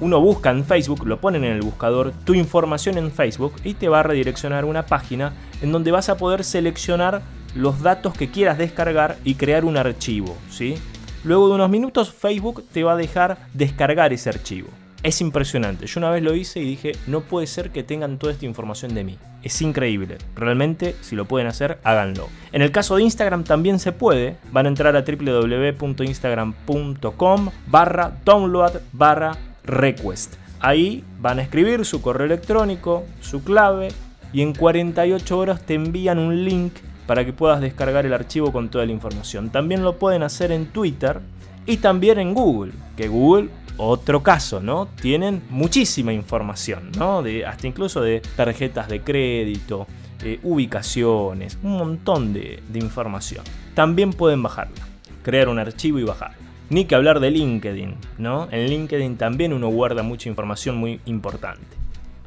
uno 0.01 0.19
busca 0.19 0.51
en 0.51 0.65
Facebook, 0.65 1.07
lo 1.07 1.21
ponen 1.21 1.45
en 1.45 1.53
el 1.53 1.61
buscador, 1.61 2.15
tu 2.25 2.33
información 2.33 2.97
en 2.97 3.13
Facebook 3.13 3.53
y 3.65 3.75
te 3.75 3.91
va 3.91 4.01
a 4.01 4.03
redireccionar 4.03 4.65
una 4.65 4.87
página 4.87 5.35
en 5.61 5.73
donde 5.73 5.91
vas 5.91 6.09
a 6.09 6.17
poder 6.17 6.43
seleccionar 6.43 7.21
los 7.55 7.83
datos 7.83 8.15
que 8.15 8.31
quieras 8.31 8.59
descargar 8.59 9.17
y 9.25 9.35
crear 9.35 9.65
un 9.65 9.77
archivo, 9.77 10.37
¿sí? 10.51 10.77
Luego 11.25 11.49
de 11.49 11.55
unos 11.55 11.71
minutos 11.71 12.13
Facebook 12.13 12.65
te 12.73 12.83
va 12.83 12.93
a 12.93 12.97
dejar 12.97 13.39
descargar 13.53 14.13
ese 14.13 14.31
archivo. 14.31 14.69
Es 15.03 15.23
impresionante. 15.23 15.87
Yo 15.87 15.99
una 15.99 16.11
vez 16.11 16.23
lo 16.23 16.35
hice 16.35 16.61
y 16.61 16.65
dije, 16.65 16.93
no 17.07 17.23
puede 17.23 17.47
ser 17.47 17.71
que 17.71 17.83
tengan 17.83 18.19
toda 18.19 18.35
esta 18.35 18.45
información 18.45 18.95
de 18.95 19.05
mí. 19.05 19.17
Es 19.43 19.63
increíble. 19.63 20.19
Realmente, 20.37 20.95
si 21.01 21.17
lo 21.17 21.25
pueden 21.25 21.47
hacer, 21.47 21.79
háganlo. 21.85 22.29
En 22.53 22.61
el 22.61 22.71
caso 22.71 22.97
de 22.97 23.05
Instagram 23.05 23.45
también 23.45 23.79
se 23.79 23.93
puede. 23.93 24.37
Van 24.53 24.67
a 24.67 24.69
entrar 24.69 24.95
a 24.97 25.03
www.instagram.com 25.03 27.51
barra 27.67 28.13
download 28.25 28.81
barra 28.93 29.39
request. 29.65 30.35
Ahí 30.61 31.03
van 31.19 31.39
a 31.39 31.43
escribir 31.43 31.87
su 31.87 32.03
correo 32.03 32.27
electrónico, 32.27 33.07
su 33.21 33.43
clave 33.43 33.89
y 34.35 34.43
en 34.43 34.55
48 34.55 35.39
horas 35.39 35.65
te 35.65 35.73
envían 35.75 36.19
un 36.19 36.45
link 36.45 36.75
para 37.11 37.25
que 37.25 37.33
puedas 37.33 37.61
descargar 37.61 38.07
el 38.07 38.15
archivo 38.15 38.53
con 38.53 38.69
toda 38.69 38.87
la 38.87 38.93
información. 38.93 39.51
También 39.51 39.83
lo 39.83 39.99
pueden 39.99 40.23
hacer 40.23 40.53
en 40.53 40.67
Twitter 40.67 41.21
y 41.67 41.79
también 41.79 42.21
en 42.21 42.35
Google, 42.35 42.71
que 42.97 43.09
Google 43.09 43.49
otro 43.79 44.23
caso, 44.23 44.61
¿no? 44.61 44.87
Tienen 44.87 45.43
muchísima 45.51 46.13
información, 46.13 46.93
¿no? 46.97 47.21
De, 47.21 47.45
hasta 47.45 47.67
incluso 47.67 48.01
de 48.01 48.23
tarjetas 48.37 48.89
de 48.89 49.01
crédito, 49.01 49.89
eh, 50.23 50.39
ubicaciones, 50.45 51.59
un 51.65 51.79
montón 51.79 52.33
de, 52.33 52.63
de, 52.69 52.79
información. 52.79 53.45
También 53.75 54.13
pueden 54.13 54.45
bajarla, 54.45 54.87
crear 55.25 55.49
un 55.49 55.59
archivo 55.59 55.99
y 55.99 56.05
bajarla. 56.05 56.39
Ni 56.69 56.85
que 56.85 56.95
hablar 56.95 57.19
de 57.19 57.33
LinkedIn, 57.33 57.97
¿no? 58.19 58.47
En 58.53 58.69
LinkedIn 58.69 59.17
también 59.17 59.53
uno 59.53 59.67
guarda 59.67 60.05
mucha 60.05 60.29
información 60.29 60.77
muy 60.77 61.01
importante. 61.07 61.77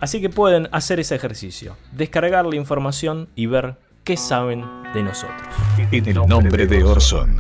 Así 0.02 0.20
que 0.20 0.30
pueden 0.30 0.68
hacer 0.74 1.00
ese 1.00 1.16
ejercicio, 1.16 1.78
descargar 1.94 2.46
la 2.46 2.58
información 2.58 3.30
y 3.36 3.46
ver 3.46 3.78
qué 4.04 4.18
saben 4.18 4.66
de 4.94 5.04
nosotros. 5.04 5.48
En 5.92 6.08
el 6.08 6.28
nombre 6.28 6.68
de 6.68 6.84
Orson. 6.84 7.38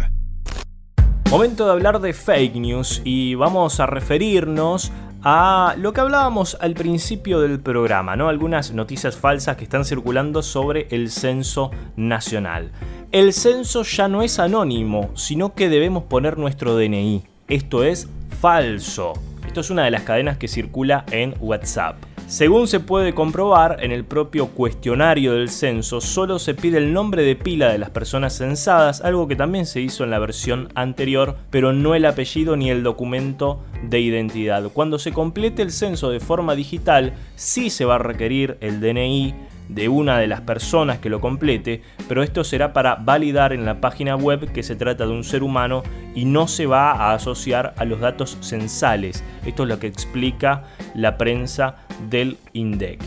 Momento 1.29 1.65
de 1.65 1.71
hablar 1.71 1.99
de 1.99 2.13
fake 2.13 2.55
news 2.55 3.01
y 3.03 3.35
vamos 3.35 3.79
a 3.79 3.85
referirnos 3.85 4.91
a 5.23 5.75
lo 5.77 5.93
que 5.93 6.01
hablábamos 6.01 6.57
al 6.61 6.73
principio 6.73 7.39
del 7.39 7.59
programa, 7.59 8.15
¿no? 8.15 8.29
Algunas 8.29 8.73
noticias 8.73 9.15
falsas 9.15 9.57
que 9.57 9.63
están 9.63 9.85
circulando 9.85 10.43
sobre 10.43 10.87
el 10.91 11.09
censo 11.09 11.71
nacional. 11.95 12.71
El 13.11 13.33
censo 13.33 13.83
ya 13.83 14.07
no 14.07 14.21
es 14.21 14.39
anónimo, 14.39 15.11
sino 15.15 15.55
que 15.55 15.69
debemos 15.69 16.03
poner 16.03 16.37
nuestro 16.37 16.75
DNI. 16.75 17.23
Esto 17.47 17.83
es 17.83 18.07
falso. 18.41 19.13
Esto 19.45 19.61
es 19.61 19.69
una 19.69 19.85
de 19.85 19.91
las 19.91 20.03
cadenas 20.03 20.37
que 20.37 20.47
circula 20.47 21.05
en 21.11 21.35
WhatsApp. 21.39 21.95
Según 22.33 22.67
se 22.67 22.79
puede 22.79 23.13
comprobar, 23.13 23.77
en 23.81 23.91
el 23.91 24.05
propio 24.05 24.47
cuestionario 24.47 25.33
del 25.33 25.49
censo 25.49 26.01
solo 26.01 26.39
se 26.39 26.55
pide 26.55 26.79
el 26.79 26.91
nombre 26.91 27.21
de 27.21 27.35
pila 27.35 27.69
de 27.69 27.77
las 27.77 27.91
personas 27.91 28.35
censadas, 28.35 29.01
algo 29.01 29.27
que 29.27 29.35
también 29.35 29.67
se 29.67 29.81
hizo 29.81 30.03
en 30.03 30.09
la 30.09 30.17
versión 30.17 30.69
anterior, 30.73 31.37
pero 31.51 31.73
no 31.73 31.93
el 31.93 32.05
apellido 32.05 32.55
ni 32.55 32.71
el 32.71 32.81
documento 32.81 33.59
de 33.83 33.99
identidad. 33.99 34.63
Cuando 34.73 34.97
se 34.97 35.11
complete 35.11 35.61
el 35.61 35.71
censo 35.71 36.09
de 36.09 36.19
forma 36.19 36.55
digital, 36.55 37.13
sí 37.35 37.69
se 37.69 37.85
va 37.85 37.95
a 37.95 37.99
requerir 37.99 38.57
el 38.61 38.81
DNI 38.81 39.35
de 39.69 39.89
una 39.89 40.19
de 40.19 40.27
las 40.27 40.41
personas 40.41 40.99
que 40.99 41.09
lo 41.09 41.21
complete, 41.21 41.81
pero 42.07 42.23
esto 42.23 42.43
será 42.43 42.73
para 42.73 42.95
validar 42.95 43.53
en 43.53 43.65
la 43.65 43.81
página 43.81 44.15
web 44.15 44.51
que 44.51 44.63
se 44.63 44.75
trata 44.75 45.05
de 45.05 45.11
un 45.11 45.23
ser 45.23 45.43
humano 45.43 45.83
y 46.15 46.25
no 46.25 46.47
se 46.47 46.65
va 46.65 46.91
a 46.91 47.13
asociar 47.13 47.73
a 47.77 47.85
los 47.85 47.99
datos 47.99 48.37
censales. 48.41 49.23
Esto 49.45 49.63
es 49.63 49.69
lo 49.69 49.79
que 49.79 49.87
explica 49.87 50.63
la 50.95 51.17
prensa 51.17 51.77
del 52.09 52.37
INDEC. 52.53 53.01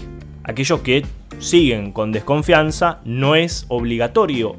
Aquellos 0.45 0.81
que 0.81 1.05
siguen 1.39 1.93
con 1.93 2.13
desconfianza, 2.13 3.01
no 3.05 3.35
es 3.35 3.67
obligatorio 3.69 4.57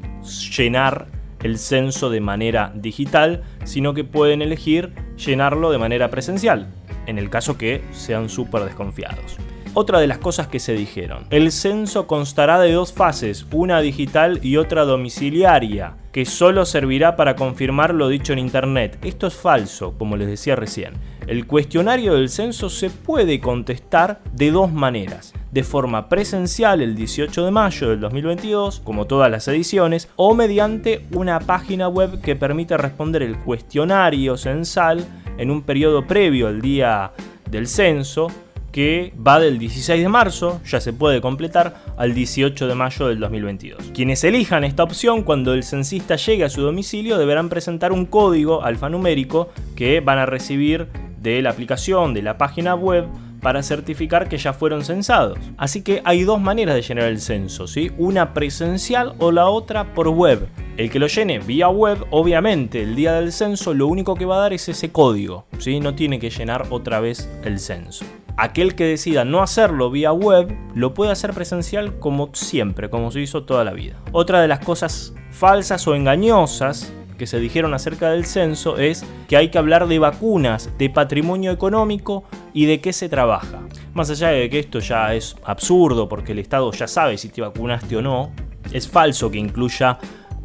llenar 0.56 1.06
el 1.42 1.58
censo 1.58 2.10
de 2.10 2.20
manera 2.20 2.72
digital, 2.74 3.42
sino 3.64 3.94
que 3.94 4.04
pueden 4.04 4.42
elegir 4.42 4.92
llenarlo 5.16 5.70
de 5.70 5.78
manera 5.78 6.10
presencial, 6.10 6.68
en 7.06 7.18
el 7.18 7.30
caso 7.30 7.56
que 7.56 7.82
sean 7.92 8.28
súper 8.28 8.62
desconfiados. 8.64 9.38
Otra 9.80 10.00
de 10.00 10.08
las 10.08 10.18
cosas 10.18 10.48
que 10.48 10.58
se 10.58 10.72
dijeron, 10.72 11.26
el 11.30 11.52
censo 11.52 12.08
constará 12.08 12.58
de 12.58 12.72
dos 12.72 12.92
fases, 12.92 13.46
una 13.52 13.80
digital 13.80 14.40
y 14.42 14.56
otra 14.56 14.84
domiciliaria, 14.84 15.94
que 16.10 16.24
solo 16.24 16.64
servirá 16.64 17.14
para 17.14 17.36
confirmar 17.36 17.94
lo 17.94 18.08
dicho 18.08 18.32
en 18.32 18.40
Internet. 18.40 18.98
Esto 19.04 19.28
es 19.28 19.34
falso, 19.34 19.94
como 19.96 20.16
les 20.16 20.26
decía 20.26 20.56
recién. 20.56 20.94
El 21.28 21.46
cuestionario 21.46 22.14
del 22.14 22.28
censo 22.28 22.70
se 22.70 22.90
puede 22.90 23.38
contestar 23.38 24.20
de 24.32 24.50
dos 24.50 24.72
maneras. 24.72 25.32
De 25.52 25.62
forma 25.62 26.08
presencial 26.08 26.82
el 26.82 26.96
18 26.96 27.44
de 27.44 27.50
mayo 27.52 27.90
del 27.90 28.00
2022, 28.00 28.80
como 28.80 29.06
todas 29.06 29.30
las 29.30 29.46
ediciones, 29.46 30.08
o 30.16 30.34
mediante 30.34 31.06
una 31.12 31.38
página 31.38 31.86
web 31.86 32.20
que 32.20 32.34
permite 32.34 32.76
responder 32.76 33.22
el 33.22 33.38
cuestionario 33.38 34.36
censal 34.36 35.06
en 35.38 35.52
un 35.52 35.62
periodo 35.62 36.04
previo 36.04 36.48
al 36.48 36.60
día 36.60 37.12
del 37.48 37.68
censo 37.68 38.26
que 38.72 39.12
va 39.26 39.40
del 39.40 39.58
16 39.58 40.02
de 40.02 40.08
marzo, 40.08 40.60
ya 40.64 40.80
se 40.80 40.92
puede 40.92 41.20
completar, 41.20 41.82
al 41.96 42.14
18 42.14 42.66
de 42.66 42.74
mayo 42.74 43.08
del 43.08 43.20
2022. 43.20 43.92
Quienes 43.94 44.24
elijan 44.24 44.64
esta 44.64 44.82
opción 44.82 45.22
cuando 45.22 45.54
el 45.54 45.62
censista 45.62 46.16
llegue 46.16 46.44
a 46.44 46.50
su 46.50 46.62
domicilio 46.62 47.18
deberán 47.18 47.48
presentar 47.48 47.92
un 47.92 48.06
código 48.06 48.62
alfanumérico 48.62 49.48
que 49.76 50.00
van 50.00 50.18
a 50.18 50.26
recibir 50.26 50.88
de 51.20 51.42
la 51.42 51.50
aplicación, 51.50 52.14
de 52.14 52.22
la 52.22 52.38
página 52.38 52.74
web, 52.74 53.06
para 53.40 53.62
certificar 53.62 54.28
que 54.28 54.38
ya 54.38 54.52
fueron 54.52 54.84
censados. 54.84 55.38
Así 55.56 55.82
que 55.82 56.02
hay 56.04 56.24
dos 56.24 56.40
maneras 56.40 56.74
de 56.74 56.82
llenar 56.82 57.04
el 57.04 57.20
censo, 57.20 57.66
¿sí? 57.66 57.90
Una 57.98 58.34
presencial 58.34 59.14
o 59.18 59.32
la 59.32 59.48
otra 59.48 59.94
por 59.94 60.08
web. 60.08 60.48
El 60.76 60.90
que 60.90 60.98
lo 60.98 61.06
llene 61.06 61.38
vía 61.38 61.68
web, 61.68 62.04
obviamente, 62.10 62.82
el 62.82 62.94
día 62.94 63.14
del 63.14 63.32
censo 63.32 63.74
lo 63.74 63.86
único 63.86 64.14
que 64.14 64.26
va 64.26 64.36
a 64.36 64.40
dar 64.40 64.52
es 64.52 64.68
ese 64.68 64.90
código, 64.90 65.46
¿sí? 65.58 65.80
No 65.80 65.94
tiene 65.94 66.18
que 66.18 66.30
llenar 66.30 66.66
otra 66.70 67.00
vez 67.00 67.28
el 67.44 67.58
censo. 67.58 68.04
Aquel 68.40 68.76
que 68.76 68.84
decida 68.84 69.24
no 69.24 69.42
hacerlo 69.42 69.90
vía 69.90 70.12
web, 70.12 70.56
lo 70.72 70.94
puede 70.94 71.10
hacer 71.10 71.34
presencial 71.34 71.98
como 71.98 72.30
siempre, 72.34 72.88
como 72.88 73.10
se 73.10 73.20
hizo 73.20 73.42
toda 73.42 73.64
la 73.64 73.72
vida. 73.72 73.96
Otra 74.12 74.40
de 74.40 74.46
las 74.46 74.60
cosas 74.60 75.12
falsas 75.32 75.88
o 75.88 75.96
engañosas 75.96 76.92
que 77.18 77.26
se 77.26 77.40
dijeron 77.40 77.74
acerca 77.74 78.10
del 78.10 78.26
censo 78.26 78.78
es 78.78 79.04
que 79.26 79.36
hay 79.36 79.48
que 79.48 79.58
hablar 79.58 79.88
de 79.88 79.98
vacunas, 79.98 80.70
de 80.78 80.88
patrimonio 80.88 81.50
económico 81.50 82.22
y 82.54 82.66
de 82.66 82.80
qué 82.80 82.92
se 82.92 83.08
trabaja. 83.08 83.58
Más 83.92 84.08
allá 84.08 84.28
de 84.28 84.48
que 84.48 84.60
esto 84.60 84.78
ya 84.78 85.14
es 85.14 85.34
absurdo 85.42 86.08
porque 86.08 86.30
el 86.30 86.38
Estado 86.38 86.70
ya 86.70 86.86
sabe 86.86 87.18
si 87.18 87.30
te 87.30 87.40
vacunaste 87.40 87.96
o 87.96 88.02
no, 88.02 88.30
es 88.72 88.88
falso 88.88 89.32
que 89.32 89.38
incluya 89.38 89.98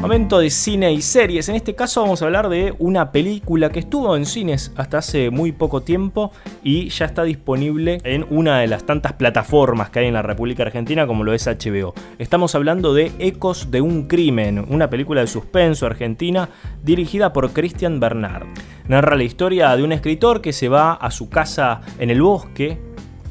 Momento 0.04 0.38
de 0.38 0.50
cine 0.50 0.92
y 0.92 1.00
series. 1.00 1.48
En 1.48 1.54
este 1.54 1.74
caso 1.74 2.02
vamos 2.02 2.20
a 2.20 2.26
hablar 2.26 2.50
de 2.50 2.74
una 2.78 3.10
película 3.10 3.70
que 3.70 3.78
estuvo 3.78 4.14
en 4.18 4.26
cines 4.26 4.70
hasta 4.76 4.98
hace 4.98 5.30
muy 5.30 5.52
poco 5.52 5.80
tiempo 5.80 6.30
y 6.62 6.90
ya 6.90 7.06
está 7.06 7.22
disponible 7.22 8.02
en 8.04 8.26
una 8.28 8.58
de 8.58 8.66
las 8.66 8.84
tantas 8.84 9.14
plataformas 9.14 9.88
que 9.88 10.00
hay 10.00 10.08
en 10.08 10.12
la 10.12 10.20
República 10.20 10.62
Argentina 10.62 11.06
como 11.06 11.24
lo 11.24 11.32
es 11.32 11.46
HBO. 11.46 11.94
Estamos 12.18 12.54
hablando 12.54 12.92
de 12.92 13.12
Ecos 13.18 13.70
de 13.70 13.80
un 13.80 14.06
crimen, 14.06 14.66
una 14.68 14.90
película 14.90 15.22
de 15.22 15.26
suspenso 15.26 15.86
argentina 15.86 16.50
dirigida 16.82 17.32
por 17.32 17.54
Christian 17.54 17.98
Bernard. 17.98 18.44
Narra 18.86 19.16
la 19.16 19.24
historia 19.24 19.74
de 19.74 19.84
un 19.84 19.92
escritor 19.92 20.42
que 20.42 20.52
se 20.52 20.68
va 20.68 20.92
a 20.92 21.10
su 21.10 21.30
casa 21.30 21.80
en 21.98 22.10
el 22.10 22.20
bosque 22.20 22.78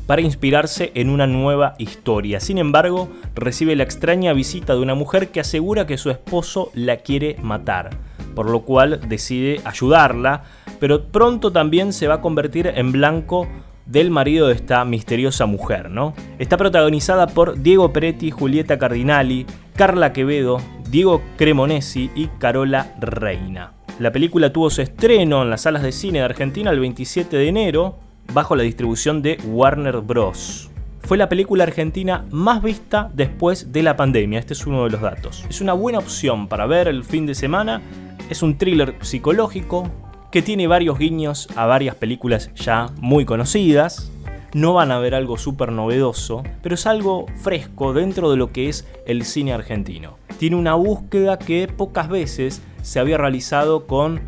para 0.05 0.21
inspirarse 0.21 0.91
en 0.95 1.09
una 1.09 1.27
nueva 1.27 1.75
historia. 1.77 2.39
Sin 2.39 2.57
embargo, 2.57 3.09
recibe 3.35 3.75
la 3.75 3.83
extraña 3.83 4.33
visita 4.33 4.73
de 4.73 4.81
una 4.81 4.95
mujer 4.95 5.29
que 5.29 5.39
asegura 5.39 5.87
que 5.87 5.97
su 5.97 6.09
esposo 6.09 6.71
la 6.73 6.97
quiere 6.97 7.37
matar, 7.41 7.91
por 8.35 8.49
lo 8.49 8.61
cual 8.61 9.01
decide 9.07 9.61
ayudarla, 9.63 10.43
pero 10.79 11.05
pronto 11.05 11.51
también 11.51 11.93
se 11.93 12.07
va 12.07 12.15
a 12.15 12.21
convertir 12.21 12.67
en 12.67 12.91
blanco 12.91 13.47
del 13.85 14.11
marido 14.11 14.47
de 14.47 14.55
esta 14.55 14.83
misteriosa 14.85 15.45
mujer, 15.45 15.89
¿no? 15.89 16.13
Está 16.39 16.57
protagonizada 16.57 17.27
por 17.27 17.61
Diego 17.61 17.91
Peretti, 17.91 18.31
Julieta 18.31 18.77
Cardinali, 18.77 19.45
Carla 19.75 20.13
Quevedo, 20.13 20.61
Diego 20.89 21.21
Cremonesi 21.37 22.09
y 22.15 22.27
Carola 22.39 22.95
Reina. 22.99 23.73
La 23.99 24.11
película 24.11 24.51
tuvo 24.51 24.69
su 24.69 24.81
estreno 24.81 25.43
en 25.43 25.49
las 25.49 25.61
salas 25.61 25.83
de 25.83 25.91
cine 25.91 26.19
de 26.19 26.25
Argentina 26.25 26.71
el 26.71 26.79
27 26.79 27.35
de 27.35 27.47
enero 27.47 27.99
bajo 28.33 28.55
la 28.55 28.63
distribución 28.63 29.21
de 29.21 29.37
Warner 29.45 30.01
Bros. 30.01 30.69
Fue 31.01 31.17
la 31.17 31.29
película 31.29 31.65
argentina 31.65 32.25
más 32.31 32.63
vista 32.63 33.11
después 33.13 33.71
de 33.71 33.83
la 33.83 33.95
pandemia, 33.95 34.39
este 34.39 34.53
es 34.53 34.65
uno 34.65 34.85
de 34.85 34.89
los 34.89 35.01
datos. 35.01 35.45
Es 35.49 35.61
una 35.61 35.73
buena 35.73 35.99
opción 35.99 36.47
para 36.47 36.65
ver 36.65 36.87
el 36.87 37.03
fin 37.03 37.25
de 37.25 37.35
semana, 37.35 37.81
es 38.29 38.41
un 38.41 38.57
thriller 38.57 38.95
psicológico 39.01 39.89
que 40.31 40.41
tiene 40.41 40.65
varios 40.65 40.97
guiños 40.97 41.47
a 41.55 41.65
varias 41.65 41.95
películas 41.95 42.51
ya 42.55 42.87
muy 42.99 43.25
conocidas. 43.25 44.11
No 44.53 44.73
van 44.73 44.91
a 44.91 44.99
ver 44.99 45.13
algo 45.13 45.37
súper 45.37 45.71
novedoso, 45.71 46.43
pero 46.61 46.75
es 46.75 46.87
algo 46.87 47.25
fresco 47.41 47.93
dentro 47.93 48.31
de 48.31 48.37
lo 48.37 48.51
que 48.51 48.69
es 48.69 48.87
el 49.05 49.25
cine 49.25 49.53
argentino. 49.53 50.17
Tiene 50.39 50.55
una 50.55 50.73
búsqueda 50.75 51.37
que 51.37 51.67
pocas 51.67 52.07
veces 52.07 52.61
se 52.81 52.99
había 52.99 53.17
realizado 53.17 53.87
con 53.87 54.21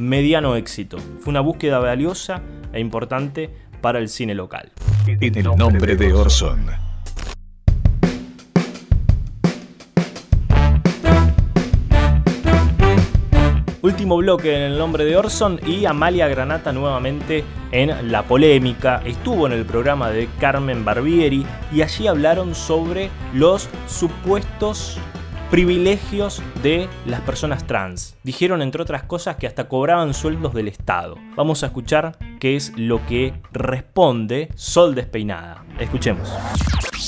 mediano 0.00 0.56
éxito. 0.56 0.98
Fue 1.20 1.30
una 1.30 1.40
búsqueda 1.40 1.78
valiosa 1.78 2.42
e 2.72 2.80
importante 2.80 3.50
para 3.80 3.98
el 3.98 4.08
cine 4.08 4.34
local. 4.34 4.72
En 5.06 5.36
el 5.36 5.44
nombre 5.56 5.96
de 5.96 6.12
Orson. 6.12 6.66
Último 13.82 14.18
bloque 14.18 14.54
en 14.54 14.62
el 14.72 14.78
nombre 14.78 15.04
de 15.04 15.16
Orson 15.16 15.58
y 15.66 15.86
Amalia 15.86 16.28
Granata 16.28 16.70
nuevamente 16.70 17.44
en 17.72 18.12
la 18.12 18.22
polémica. 18.22 19.02
Estuvo 19.04 19.46
en 19.46 19.52
el 19.52 19.64
programa 19.64 20.10
de 20.10 20.28
Carmen 20.38 20.84
Barbieri 20.84 21.46
y 21.72 21.82
allí 21.82 22.06
hablaron 22.06 22.54
sobre 22.54 23.10
los 23.32 23.68
supuestos 23.88 24.98
privilegios 25.50 26.40
de 26.62 26.88
las 27.06 27.20
personas 27.22 27.66
trans. 27.66 28.16
Dijeron, 28.22 28.62
entre 28.62 28.82
otras 28.82 29.02
cosas, 29.02 29.36
que 29.36 29.48
hasta 29.48 29.68
cobraban 29.68 30.14
sueldos 30.14 30.54
del 30.54 30.68
Estado. 30.68 31.16
Vamos 31.36 31.62
a 31.62 31.66
escuchar 31.66 32.16
qué 32.40 32.56
es 32.56 32.72
lo 32.76 33.06
que 33.06 33.34
responde 33.52 34.48
Sol 34.56 34.96
Despeinada. 34.96 35.64
Escuchemos 35.78 36.28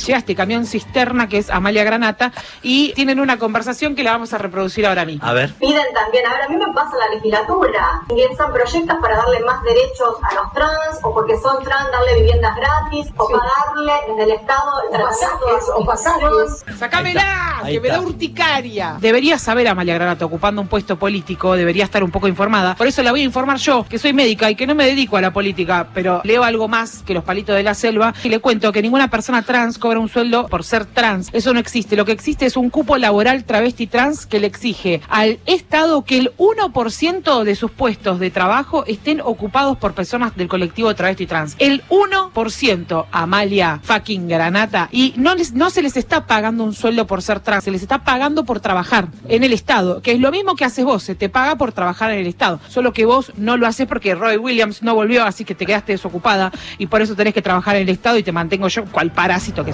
llega 0.06 0.18
este 0.18 0.34
camión 0.34 0.66
cisterna 0.66 1.28
que 1.28 1.38
es 1.38 1.50
Amalia 1.50 1.84
Granata 1.84 2.32
y 2.62 2.92
tienen 2.94 3.20
una 3.20 3.38
conversación 3.38 3.94
que 3.94 4.02
la 4.02 4.12
vamos 4.12 4.32
a 4.32 4.38
reproducir 4.38 4.86
ahora 4.86 5.04
mismo. 5.04 5.26
A 5.26 5.32
ver. 5.32 5.52
Piden 5.54 5.82
también, 5.94 6.26
a 6.26 6.34
ver, 6.34 6.42
a 6.42 6.48
mí 6.48 6.56
me 6.56 6.72
pasa 6.72 6.96
la 6.96 7.14
legislatura, 7.14 8.02
son 8.36 8.52
proyectos 8.52 8.96
para 9.00 9.16
darle 9.16 9.40
más 9.40 9.62
derechos 9.62 10.16
a 10.22 10.34
los 10.34 10.52
trans 10.52 10.98
o 11.02 11.14
porque 11.14 11.36
son 11.38 11.62
trans 11.62 11.90
darle 11.90 12.20
viviendas 12.20 12.56
gratis 12.56 13.12
o 13.16 13.28
pagarle 13.28 13.92
desde 14.08 14.22
el 14.24 14.30
Estado 14.32 14.82
el 14.84 14.90
tratamiento 14.90 15.76
o 15.76 15.84
pasajes. 15.84 16.64
¡Sacámela! 16.78 17.62
Que 17.64 17.80
me 17.80 17.88
da 17.88 18.00
urticaria. 18.00 18.96
Debería 19.00 19.38
saber 19.38 19.68
Amalia 19.68 19.94
Granata 19.94 20.24
ocupando 20.24 20.60
un 20.60 20.68
puesto 20.68 20.98
político, 20.98 21.54
debería 21.54 21.84
estar 21.84 22.02
un 22.02 22.10
poco 22.10 22.28
informada. 22.28 22.74
Por 22.74 22.86
eso 22.86 23.02
la 23.02 23.12
voy 23.12 23.20
a 23.20 23.24
informar 23.24 23.58
yo, 23.58 23.84
que 23.88 23.98
soy 23.98 24.12
médica 24.12 24.50
y 24.50 24.56
que 24.56 24.66
no 24.66 24.74
me 24.74 24.86
dedico 24.86 25.16
a 25.16 25.20
la 25.22 25.32
política, 25.32 25.88
pero 25.94 26.20
leo 26.24 26.44
algo 26.44 26.68
más 26.68 27.02
que 27.02 27.14
los 27.14 27.24
palitos 27.24 27.56
de 27.56 27.62
la 27.62 27.74
selva 27.74 28.14
y 28.22 28.28
le 28.28 28.40
cuento 28.40 28.72
que 28.72 28.82
ninguna 28.82 29.08
persona 29.08 29.42
trans 29.42 29.78
cobra 29.78 29.98
un 29.98 30.08
sueldo 30.08 30.46
por 30.48 30.64
ser 30.64 30.84
trans. 30.84 31.28
Eso 31.32 31.52
no 31.52 31.60
existe. 31.60 31.96
Lo 31.96 32.04
que 32.04 32.12
existe 32.12 32.46
es 32.46 32.56
un 32.56 32.70
cupo 32.70 32.96
laboral 32.98 33.44
travesti 33.44 33.86
trans 33.86 34.26
que 34.26 34.40
le 34.40 34.46
exige 34.46 35.00
al 35.08 35.38
Estado 35.46 36.04
que 36.04 36.18
el 36.18 36.32
1% 36.36 37.44
de 37.44 37.54
sus 37.54 37.70
puestos 37.70 38.18
de 38.18 38.30
trabajo 38.30 38.84
estén 38.86 39.20
ocupados 39.20 39.78
por 39.78 39.94
personas 39.94 40.36
del 40.36 40.48
colectivo 40.48 40.94
travesti 40.94 41.26
trans. 41.26 41.56
El 41.58 41.82
1%, 41.88 43.06
Amalia 43.10 43.80
fucking 43.82 44.28
Granata. 44.28 44.88
Y 44.92 45.14
no, 45.16 45.34
les, 45.34 45.52
no 45.52 45.70
se 45.70 45.82
les 45.82 45.96
está 45.96 46.26
pagando 46.26 46.64
un 46.64 46.74
sueldo 46.74 47.06
por 47.06 47.22
ser 47.22 47.40
trans, 47.40 47.64
se 47.64 47.70
les 47.70 47.82
está 47.82 48.04
pagando 48.04 48.44
por 48.44 48.60
trabajar 48.60 49.08
en 49.28 49.44
el 49.44 49.52
Estado, 49.52 50.02
que 50.02 50.12
es 50.12 50.20
lo 50.20 50.30
mismo 50.30 50.54
que 50.54 50.64
haces 50.64 50.84
vos, 50.84 51.02
se 51.02 51.14
te 51.14 51.28
paga 51.28 51.56
por 51.56 51.72
trabajar 51.72 52.10
en 52.10 52.20
el 52.20 52.26
Estado. 52.26 52.60
Solo 52.68 52.92
que 52.92 53.04
vos 53.04 53.32
no 53.36 53.56
lo 53.56 53.66
haces 53.66 53.86
porque 53.86 54.14
Roy 54.14 54.36
Williams 54.36 54.82
no 54.82 54.94
volvió, 54.94 55.11
así 55.20 55.44
que 55.44 55.54
te 55.54 55.66
quedaste 55.66 55.92
desocupada 55.92 56.50
y 56.78 56.86
por 56.86 57.02
eso 57.02 57.14
tenés 57.14 57.34
que 57.34 57.42
trabajar 57.42 57.76
en 57.76 57.82
el 57.82 57.88
Estado 57.88 58.16
y 58.16 58.22
te 58.22 58.32
mantengo 58.32 58.68
yo 58.68 58.84
cual 58.86 59.10
parásito 59.10 59.64
que 59.64 59.72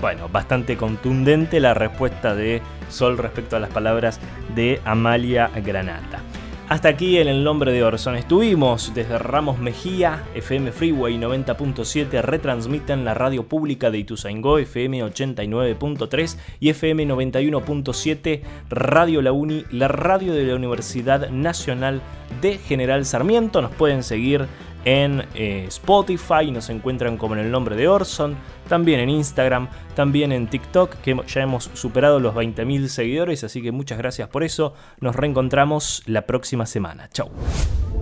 bueno, 0.00 0.28
bastante 0.28 0.76
contundente 0.76 1.60
la 1.60 1.74
respuesta 1.74 2.34
de 2.34 2.62
Sol 2.88 3.18
respecto 3.18 3.56
a 3.56 3.60
las 3.60 3.70
palabras 3.70 4.20
de 4.54 4.80
Amalia 4.84 5.50
Granata. 5.64 6.20
Hasta 6.72 6.88
aquí 6.88 7.18
en 7.18 7.28
el 7.28 7.44
nombre 7.44 7.70
de 7.70 7.84
Orson. 7.84 8.16
Estuvimos 8.16 8.94
desde 8.94 9.18
Ramos 9.18 9.58
Mejía, 9.58 10.24
FM 10.34 10.72
Freeway 10.72 11.18
90.7, 11.18 12.22
retransmiten 12.22 13.04
la 13.04 13.12
radio 13.12 13.46
pública 13.46 13.90
de 13.90 13.98
Ituzaingó, 13.98 14.56
FM 14.56 15.04
89.3 15.04 16.38
y 16.60 16.70
FM 16.70 17.08
91.7, 17.08 18.40
Radio 18.70 19.20
La 19.20 19.32
Uni, 19.32 19.66
la 19.70 19.88
radio 19.88 20.32
de 20.32 20.44
la 20.44 20.54
Universidad 20.54 21.28
Nacional 21.28 22.00
de 22.40 22.56
General 22.56 23.04
Sarmiento. 23.04 23.60
Nos 23.60 23.72
pueden 23.72 24.02
seguir 24.02 24.46
en 24.84 25.24
eh, 25.34 25.64
Spotify, 25.68 26.50
nos 26.50 26.70
encuentran 26.70 27.16
como 27.16 27.34
en 27.34 27.40
el 27.40 27.50
nombre 27.50 27.76
de 27.76 27.88
Orson, 27.88 28.36
también 28.68 29.00
en 29.00 29.10
Instagram, 29.10 29.68
también 29.94 30.32
en 30.32 30.48
TikTok, 30.48 30.96
que 30.96 31.20
ya 31.26 31.42
hemos 31.42 31.70
superado 31.74 32.20
los 32.20 32.34
20.000 32.34 32.88
seguidores, 32.88 33.44
así 33.44 33.62
que 33.62 33.72
muchas 33.72 33.98
gracias 33.98 34.28
por 34.28 34.42
eso. 34.42 34.74
Nos 35.00 35.14
reencontramos 35.16 36.02
la 36.06 36.26
próxima 36.26 36.66
semana. 36.66 37.08
Chau. 37.10 37.30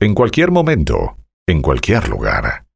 En 0.00 0.14
cualquier 0.14 0.52
momento, 0.52 1.16
en 1.44 1.60
cualquier 1.60 2.08
lugar. 2.08 2.67